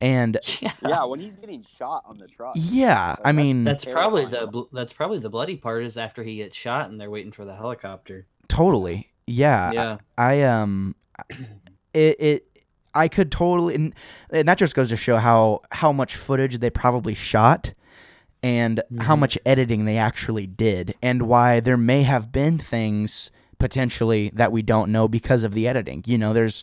[0.00, 0.72] And Yeah.
[0.82, 2.54] Yeah, when he's getting shot on the truck.
[2.56, 6.22] yeah, Like, I mean That's probably the bl- that's probably the bloody part is after
[6.22, 8.26] he gets shot and they're waiting for the helicopter.
[8.48, 9.10] totally.
[9.26, 9.70] Yeah.
[9.72, 9.98] yeah.
[10.18, 10.94] I um
[11.94, 12.46] it it
[12.94, 13.94] I could totally and,
[14.30, 17.72] and that just goes to show how how much footage they probably shot
[18.44, 19.20] and how Mhm.
[19.20, 24.60] much editing they actually did and why there may have been things potentially that we
[24.60, 26.04] don't know because of the editing.
[26.06, 26.62] You know, there's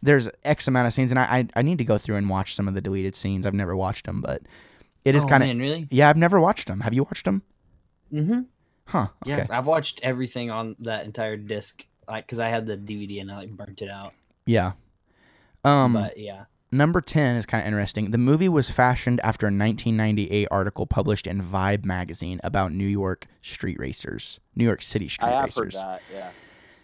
[0.00, 2.54] there's X amount of scenes and I I, I need to go through and watch
[2.54, 3.44] some of the deleted scenes.
[3.44, 4.42] I've never watched them, but
[5.04, 5.86] it is oh, kind of really.
[5.90, 6.80] yeah, I've never watched them.
[6.80, 7.42] Have you watched them?
[8.12, 8.40] Mm-hmm.
[8.86, 9.08] Huh.
[9.26, 13.30] Yeah, I've watched everything on that entire disc, like because I had the DVD and
[13.30, 14.14] I like burnt it out.
[14.46, 14.72] Yeah.
[15.64, 18.10] Um but yeah, Number 10 is kind of interesting.
[18.10, 23.26] The movie was fashioned after a 1998 article published in Vibe magazine about New York
[23.40, 25.74] street racers, New York City street I have racers.
[25.76, 26.02] heard that.
[26.12, 26.30] Yeah.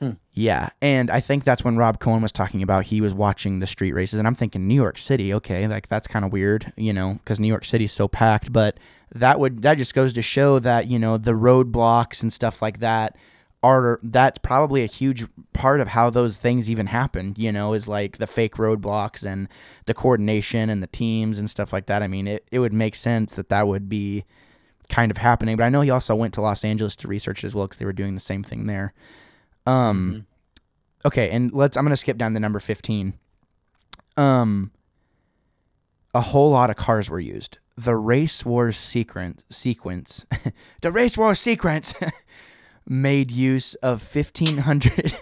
[0.01, 0.11] Hmm.
[0.33, 3.67] Yeah, and I think that's when Rob Cohen was talking about he was watching the
[3.67, 6.93] street races, and I'm thinking New York City, okay, like that's kind of weird, you
[6.93, 8.53] know, because New York City's so packed.
[8.53, 8.79] But
[9.15, 12.81] that would that just goes to show that you know the roadblocks and stuff like
[12.81, 13.17] that
[13.65, 17.35] are that's probably a huge part of how those things even happen.
[17.39, 19.49] You know, is like the fake roadblocks and
[19.87, 22.03] the coordination and the teams and stuff like that.
[22.03, 24.25] I mean, it it would make sense that that would be
[24.91, 25.57] kind of happening.
[25.57, 27.87] But I know he also went to Los Angeles to research as well because they
[27.87, 28.93] were doing the same thing there.
[29.67, 30.27] Um.
[31.07, 31.77] Okay, and let's.
[31.77, 33.15] I'm gonna skip down to number fifteen.
[34.19, 34.73] Um.
[36.15, 37.59] A whole lot of cars were used.
[37.77, 40.27] The race wars sequence sequence,
[40.81, 41.93] the race wars sequence,
[42.87, 45.17] made use of fifteen hundred,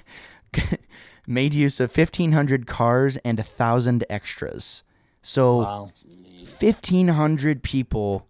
[1.27, 4.83] made use of fifteen hundred cars and a thousand extras.
[5.23, 5.89] So wow.
[6.45, 8.27] Fifteen hundred people.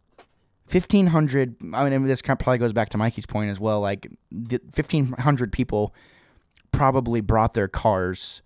[0.66, 1.56] Fifteen hundred.
[1.74, 3.80] I mean, this kind of probably goes back to Mikey's point as well.
[3.80, 4.06] Like,
[4.70, 5.94] fifteen hundred people
[6.70, 8.40] probably brought their cars,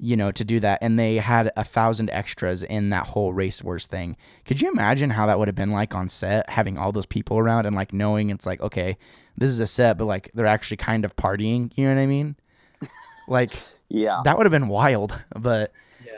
[0.00, 3.62] you know, to do that, and they had a thousand extras in that whole race
[3.62, 4.16] wars thing.
[4.44, 7.38] Could you imagine how that would have been like on set, having all those people
[7.38, 8.96] around and like knowing it's like, okay,
[9.36, 11.72] this is a set, but like they're actually kind of partying.
[11.76, 12.36] You know what I mean?
[13.28, 13.52] Like
[13.88, 14.20] Yeah.
[14.24, 15.72] that would have been wild, but
[16.06, 16.12] Yeah.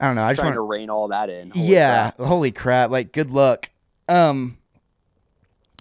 [0.00, 0.24] I don't know.
[0.24, 1.50] I just Trying want to rein all that in.
[1.50, 2.26] Holy yeah, crap.
[2.26, 2.90] holy crap!
[2.90, 3.68] Like, good luck.
[4.08, 4.56] Um,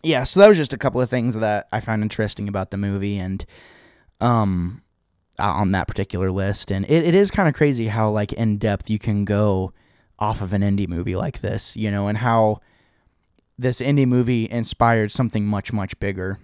[0.03, 0.23] yeah.
[0.25, 3.17] So that was just a couple of things that I found interesting about the movie,
[3.17, 3.45] and
[4.21, 4.81] um,
[5.39, 8.57] Uh, on that particular list, and it, it is kind of crazy how like in
[8.57, 9.73] depth you can go
[10.19, 12.59] off of an indie movie like this, you know, and how
[13.57, 16.39] this indie movie inspired something much much bigger.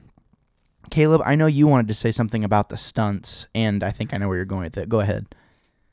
[0.91, 4.17] Caleb, I know you wanted to say something about the stunts, and I think I
[4.17, 4.87] know where you're going with it.
[4.87, 5.27] Go ahead.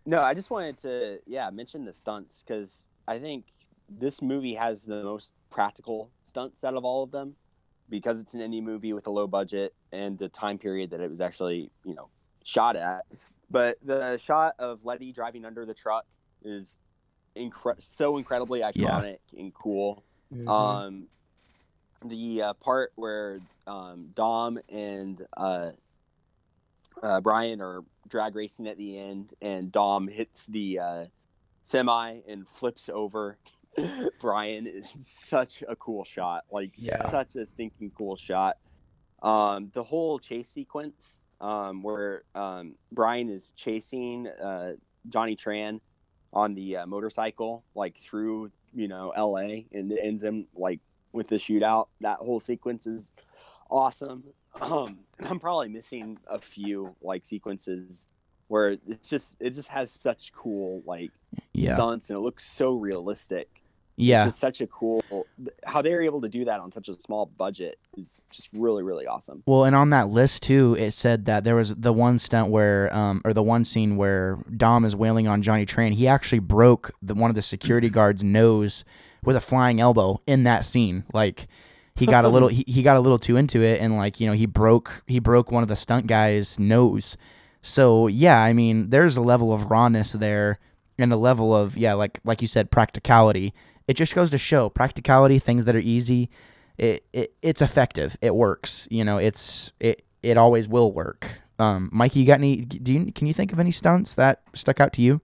[0.04, 3.46] No, I just wanted to yeah mention the stunts because I think
[3.88, 7.36] this movie has the most practical stunts out of all of them
[7.88, 11.10] because it's an indie movie with a low budget and the time period that it
[11.10, 12.08] was actually you know
[12.44, 13.04] shot at.
[13.50, 16.06] But the shot of Letty driving under the truck
[16.42, 16.78] is
[17.36, 20.04] incre- so incredibly iconic and cool.
[20.32, 20.48] Mhm.
[20.48, 21.06] Um,
[22.04, 25.72] the uh, part where um, Dom and uh,
[27.02, 31.04] uh, Brian are drag racing at the end, and Dom hits the uh,
[31.62, 33.38] semi and flips over
[34.20, 34.66] Brian.
[34.66, 37.08] It's such a cool shot, like Yeah.
[37.10, 38.56] such a stinking cool shot.
[39.22, 44.72] Um, the whole chase sequence um, where um, Brian is chasing uh,
[45.08, 45.80] Johnny Tran
[46.32, 49.66] on the uh, motorcycle, like through you know L.A.
[49.72, 50.80] and it ends him like
[51.12, 51.88] with the shootout.
[52.00, 53.10] That whole sequence is
[53.70, 54.24] awesome.
[54.60, 58.06] Um, I'm probably missing a few like sequences
[58.48, 61.10] where it's just it just has such cool like
[61.54, 61.74] Yeah.
[61.74, 63.61] stunts and it looks so realistic.
[63.96, 64.26] Yeah.
[64.26, 65.02] It's such a cool
[65.64, 69.06] how they're able to do that on such a small budget is just really really
[69.06, 69.42] awesome.
[69.46, 72.94] Well, and on that list too, it said that there was the one stunt where,
[72.94, 75.92] um, or the one scene where Dom is wailing on Johnny Tran.
[75.92, 78.84] He actually broke the one of the security guards' nose
[79.24, 81.04] with a flying elbow in that scene.
[81.12, 81.48] Like
[81.94, 84.26] he got a little, he, he got a little too into it, and like you
[84.26, 87.16] know, he broke he broke one of the stunt guys' nose.
[87.60, 90.58] So yeah, I mean, there's a level of rawness there,
[90.98, 93.52] and a level of yeah, like like you said, practicality.
[93.92, 96.30] It just goes to show practicality, things that are easy
[96.78, 98.16] it, it it's effective.
[98.20, 98.88] It works.
[98.90, 101.30] You know, it's it it always will work.
[101.58, 102.56] Um, Mikey, you got any?
[102.56, 105.20] Do you can you think of any stunts that stuck out to you?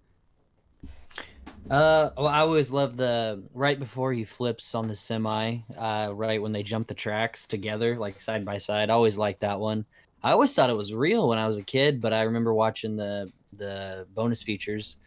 [1.71, 6.41] Uh, well, I always love the right before he flips on the semi, uh, right
[6.41, 8.89] when they jump the tracks together, like side by side.
[8.89, 9.85] I always liked that one.
[10.23, 12.97] I always thought it was real when I was a kid, but I remember watching
[12.97, 14.99] the the bonus features,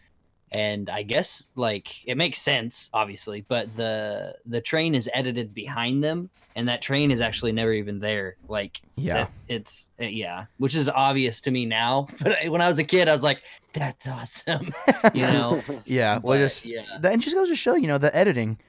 [0.52, 6.04] and I guess like it makes sense, obviously, but the the train is edited behind
[6.04, 8.36] them, and that train is actually never even there.
[8.48, 12.62] Like Yeah, that- it's uh, yeah, which is obvious to me now, but I- when
[12.62, 13.42] I was a kid, I was like,
[13.74, 14.74] that's awesome,
[15.14, 15.64] you know.
[15.86, 16.20] yeah.
[16.22, 16.84] Well, But, just yeah.
[17.02, 18.60] and just goes to show, you know, the editing,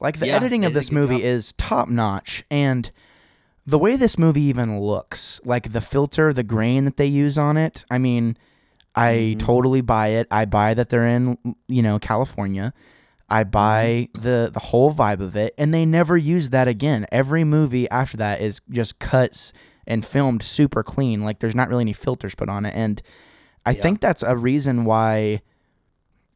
[0.00, 1.24] like the Yeah, editing of this movie job.
[1.26, 2.90] is top notch, and
[3.66, 7.58] the way this movie even looks, like the filter, the grain that they use on
[7.58, 7.84] it.
[7.90, 8.36] I mean,
[8.94, 9.38] I Mhm.
[9.38, 10.26] totally buy it.
[10.30, 11.36] I buy that they're in,
[11.68, 12.72] you know, California.
[13.28, 17.06] I buy the the whole vibe of it, and they never use that again.
[17.12, 19.52] Every movie after that is just cuts
[19.86, 21.22] and filmed super clean.
[21.24, 23.00] Like there's not really any filters put on it, and
[23.64, 23.82] I Yeah.
[23.82, 25.42] think that's a reason why.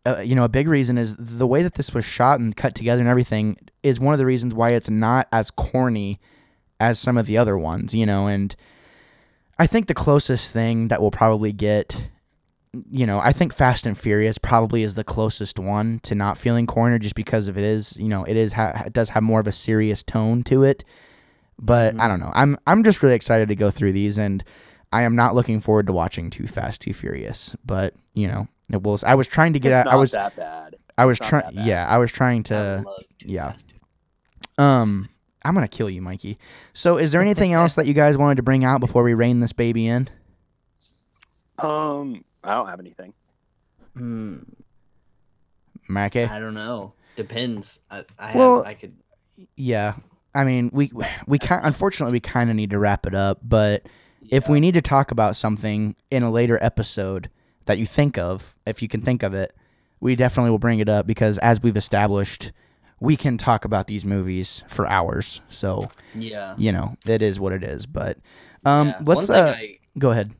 [0.07, 2.74] Uh, you know, a big reason is the way that this was shot and cut
[2.74, 6.20] together and everything is one of the reasons why it's not as corny
[6.78, 7.94] as some of the other ones.
[7.94, 8.55] You know, and
[9.59, 12.09] I think the closest thing that we'll probably get
[12.91, 16.66] you know, I think Fast and Furious probably is the closest one to not feeling
[16.66, 19.41] cornered, just because of it is, you know, it is ha- it does have more
[19.41, 20.85] of a serious tone to it.
[21.59, 22.09] But I Mhm.
[22.09, 22.33] don't know.
[22.35, 24.43] I'm I'm just really excited to go through these, and
[24.93, 27.55] I am not looking forward to watching Too Fast, Too Furious.
[27.64, 29.05] But you know, it was.
[29.05, 29.93] I was trying to get it's out.
[29.93, 30.11] I was.
[30.12, 30.77] that bad.
[30.97, 31.45] I was trying.
[31.53, 32.85] Yeah, I was trying to.
[33.20, 33.53] yeah.
[33.53, 33.64] Fast,
[34.59, 35.09] Um,
[35.45, 36.39] I'm gonna kill you, Mikey.
[36.72, 39.41] So, is there anything else that you guys wanted to bring out before we rein
[39.41, 40.09] this baby in?
[41.59, 43.14] Um, I don't have anything.
[43.97, 44.38] Hmm,
[45.88, 46.24] Mackie?
[46.24, 46.95] I don't know.
[47.16, 47.80] Depends.
[47.90, 48.97] I, I Well, have, I could.
[49.57, 49.95] Yeah.
[50.34, 50.90] I mean, we
[51.26, 53.86] we kind unfortunately we kind of need to wrap it up, but
[54.30, 57.30] if we need to talk about something in a later episode
[57.66, 59.55] that you think of, if you can think of it,
[60.01, 62.53] we definitely will bring it up because as we've established,
[63.01, 65.40] we can talk about these movies for hours.
[65.51, 66.55] So, yeah.
[66.59, 68.18] you know, it is what it is, but
[68.64, 69.01] um yeah.
[69.03, 70.34] let's uh I, go ahead.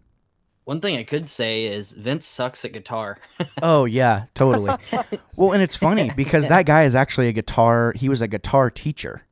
[0.65, 3.19] One thing I could say is Vince sucks at guitar.
[3.63, 4.75] Oh yeah, totally.
[5.37, 8.71] well, and it's funny because that guy is actually a guitar, he was a guitar
[8.71, 9.23] teacher.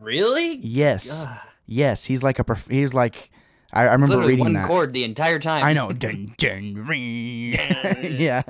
[0.00, 0.56] really?
[0.56, 1.24] Yes.
[1.24, 1.38] Ugh.
[1.66, 3.30] Yes, he's like a prof- he's like
[3.72, 4.66] I, I remember literally reading one that.
[4.66, 5.64] chord the entire time.
[5.64, 5.92] I know.
[5.92, 7.52] Dun, dun, ring.
[7.52, 8.42] yeah.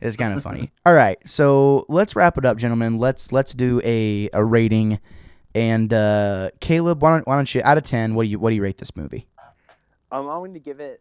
[0.00, 0.72] it's kind of funny.
[0.86, 1.18] All right.
[1.28, 2.98] So let's wrap it up, gentlemen.
[2.98, 4.98] Let's let's do a, a rating.
[5.54, 8.50] And uh, Caleb, why don't, why don't you out of ten, what do you what
[8.50, 9.28] do you rate this movie?
[10.10, 11.00] Um, I'm going to give it.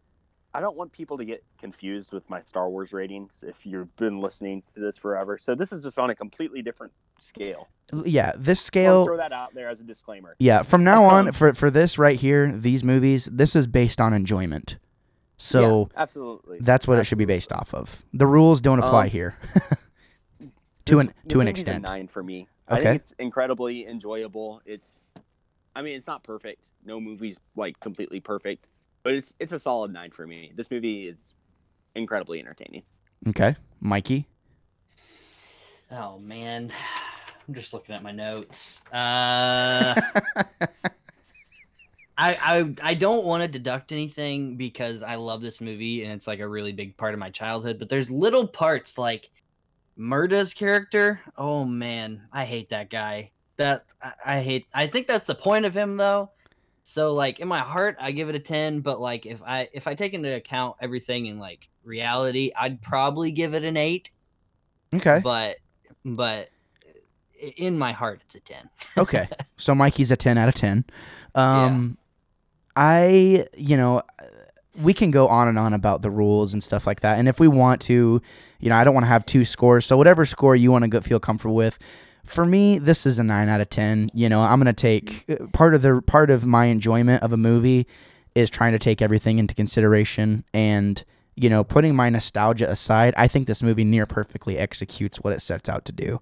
[0.54, 4.20] I don't want people to get confused with my Star Wars ratings if you've been
[4.20, 5.38] listening to this forever.
[5.38, 7.70] So this is just on a completely different scale.
[8.06, 10.36] Yeah, this scale throw that out there as a disclaimer.
[10.40, 14.14] Yeah, from now on for for this right here, these movies, this is based on
[14.14, 14.78] enjoyment.
[15.38, 16.60] So Yeah, absolutely.
[16.62, 18.04] that's what it should be based off of.
[18.14, 19.36] The rules don't apply Um, here.
[20.40, 20.50] to
[20.86, 21.84] This- an to an extent.
[21.88, 22.48] nine for me.
[22.68, 22.84] I Okay.
[22.84, 24.62] think it's incredibly enjoyable.
[24.66, 25.06] It's,
[25.76, 26.72] I mean, it's not perfect.
[26.86, 28.68] No movie's like completely perfect,
[29.04, 30.52] but it's it's a solid nine for me.
[30.56, 31.36] This movie is
[31.96, 32.84] incredibly entertaining.
[33.28, 34.28] Okay, Mikey.
[35.92, 36.72] Oh man,
[37.48, 38.82] I'm just looking at my notes.
[38.92, 39.96] Uh,
[42.18, 46.28] I I I don't want to deduct anything because I love this movie and it's
[46.28, 47.80] like a really big part of my childhood.
[47.80, 49.30] But there's little parts like
[49.98, 51.20] Murda's character.
[51.38, 53.32] Oh man, I hate that guy.
[53.58, 54.66] That I, I hate.
[54.74, 56.32] I think that's the point of him though.
[56.84, 58.82] So like in my heart, I give it a ten.
[58.82, 63.32] But like if I if I take into account everything in like reality, I'd probably
[63.32, 64.12] give it an eight.
[64.94, 65.22] okay.
[65.24, 65.58] But
[66.04, 66.50] but
[67.58, 68.70] in my heart, it's a ten.
[68.98, 69.28] Okay.
[69.58, 70.86] So Mikey's a 10 out of 10.
[71.36, 72.00] Um
[72.76, 74.02] I, you know,
[74.76, 77.20] we can go on and on about the rules and stuff like that.
[77.20, 78.22] And if we want to,
[78.60, 79.86] you know, I don't want to have two scores.
[79.86, 81.78] So whatever score you want to feel comfortable with.
[82.26, 84.12] For me, this is a 9 out of 10.
[84.14, 87.34] You know, I'm going to take uh, part of the part of my enjoyment of
[87.34, 87.88] a movie
[88.36, 91.04] is trying to take everything into consideration and
[91.36, 95.40] you know, putting my nostalgia aside, I think this movie near perfectly executes what it
[95.40, 96.22] sets out to do.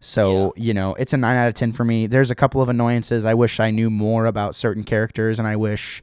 [0.00, 2.06] So, you know, it's a 9 out of 10 for me.
[2.06, 3.24] There's a couple of annoyances.
[3.24, 6.02] I wish I knew more about certain characters and I wish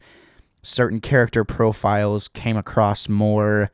[0.64, 3.72] certain character profiles came across more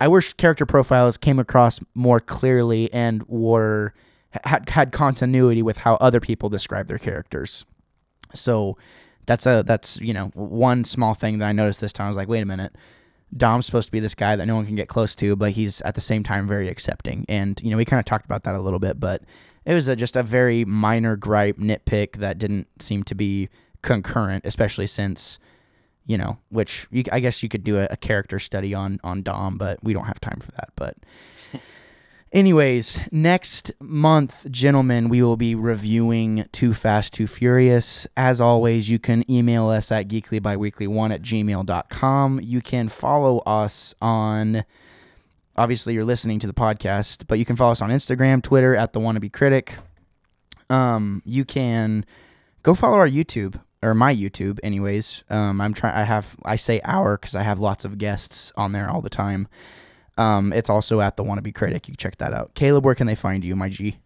[0.00, 3.94] I wish character profiles came across more clearly and were
[4.44, 7.64] had had continuity with how other people describe their characters.
[8.34, 8.76] So
[9.26, 12.06] that's a that's you know one small thing that I noticed this time.
[12.06, 12.76] I was like, wait a minute,
[13.36, 15.80] Dom's supposed to be this guy that no one can get close to, but he's
[15.82, 17.24] at the same time very accepting.
[17.28, 19.22] And you know we kind of talked about that a little bit, but
[19.64, 23.48] it was a, just a very minor gripe nitpick that didn't seem to be
[23.82, 25.38] concurrent, especially since
[26.06, 29.22] you know, which you, I guess you could do a, a, character study on on
[29.22, 30.68] Dom, but we don't have time for that.
[30.76, 30.96] But
[32.34, 38.06] anyways, next month, gentlemen, we will be reviewing Too Fast, Too Furious.
[38.16, 42.40] As always, you can email us at geeklybiweekly1 at gmail.com.
[42.42, 44.64] You can follow us on
[45.56, 48.92] obviously you're listening to the podcast, but you can follow us on Instagram, Twitter at
[48.92, 49.76] the wannabe critic.
[50.68, 52.04] Um, you can
[52.62, 55.24] go follow our YouTube or my YouTube, anyways.
[55.30, 55.94] Um, I'm trying.
[55.94, 59.10] I have I say our because I have lots of guests on there all the
[59.10, 59.46] time.
[60.16, 61.88] Um, it's also at the Wannabe Critic.
[61.88, 62.54] You can check that out.
[62.54, 63.98] Caleb, where can they find you, my G?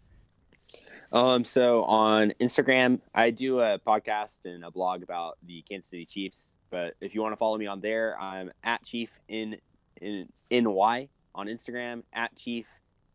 [1.11, 6.07] Um, so on Instagram, I do a podcast and a blog about the Kansas City
[6.07, 6.53] Chiefs.
[6.71, 9.57] But if you want to follow me on there, I'm at Chief in
[10.01, 12.67] in NY on Instagram, at Chief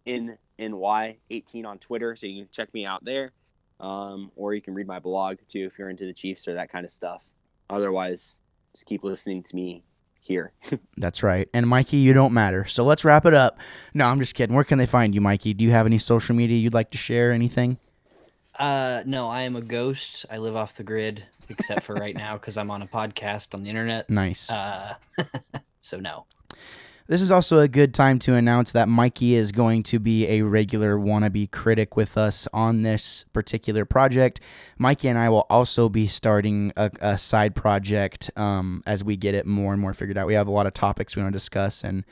[0.06, 2.16] in NY 18 on Twitter.
[2.16, 3.32] So you can check me out there
[3.80, 6.72] um, or you can read my blog too if you're into the Chiefs or that
[6.72, 7.26] kind of stuff.
[7.70, 8.40] Otherwise,
[8.74, 9.84] just keep listening to me
[10.24, 10.52] here.
[10.98, 11.48] That's right.
[11.54, 12.66] And Mikey, you don't matter.
[12.66, 13.60] So let's wrap it up.
[13.94, 14.56] No, I'm just kidding.
[14.56, 15.54] Where can they find you, Mikey?
[15.54, 17.32] Do you have any social media you'd like to share?
[17.32, 17.78] Anything?
[18.58, 20.26] Uh, no, I am a ghost.
[20.30, 23.64] I live off the grid, except for right now because I'm on a podcast on
[23.64, 24.10] the internet.
[24.10, 24.50] Nice.
[24.50, 24.96] Uh,
[25.82, 26.26] so no.
[27.06, 30.42] This is also a good time to announce that Mikey is going to be a
[30.44, 34.40] regular wannabe critic with us on this particular project.
[34.78, 39.36] Mikey and I will also be starting a, a side project um, as we get
[39.36, 40.28] it more and more figured out.
[40.28, 42.06] We have a lot of topics we want to discuss, and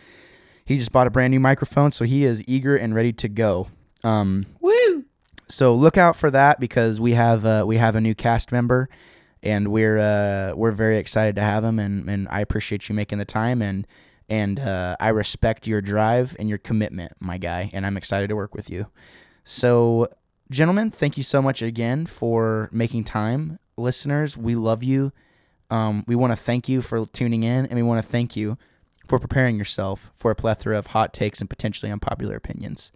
[0.66, 3.70] he just bought a brand new microphone, so he is eager and ready to go.
[4.04, 5.06] Um, Woo!
[5.48, 8.89] So look out for that because we have uh, we have a new cast member,
[9.42, 13.20] and we're uh, we're very excited to have him, and, and I appreciate you making
[13.20, 13.88] the time and
[14.32, 18.36] and uh, I respect your drive and your commitment, my guy, and I'm excited to
[18.38, 18.88] work with you.
[19.44, 20.08] So,
[20.50, 23.60] gentlemen, thank you so much again for making time.
[23.76, 25.12] Listeners, we love you.
[25.70, 28.58] Um, we want to thank you for tuning in, and we want to thank you
[29.06, 32.94] for preparing yourself for a plethora of hot takes and potentially unpopular opinions.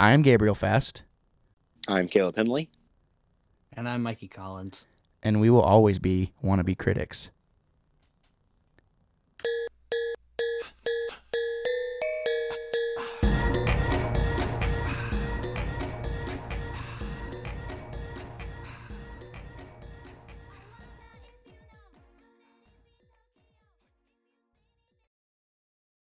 [0.00, 1.02] I'm Gabriel Fast.
[1.86, 2.70] I'm Caleb Hemley.
[3.74, 4.86] And I'm Mikey Collins.
[5.22, 7.28] And we will always be wannabe critics.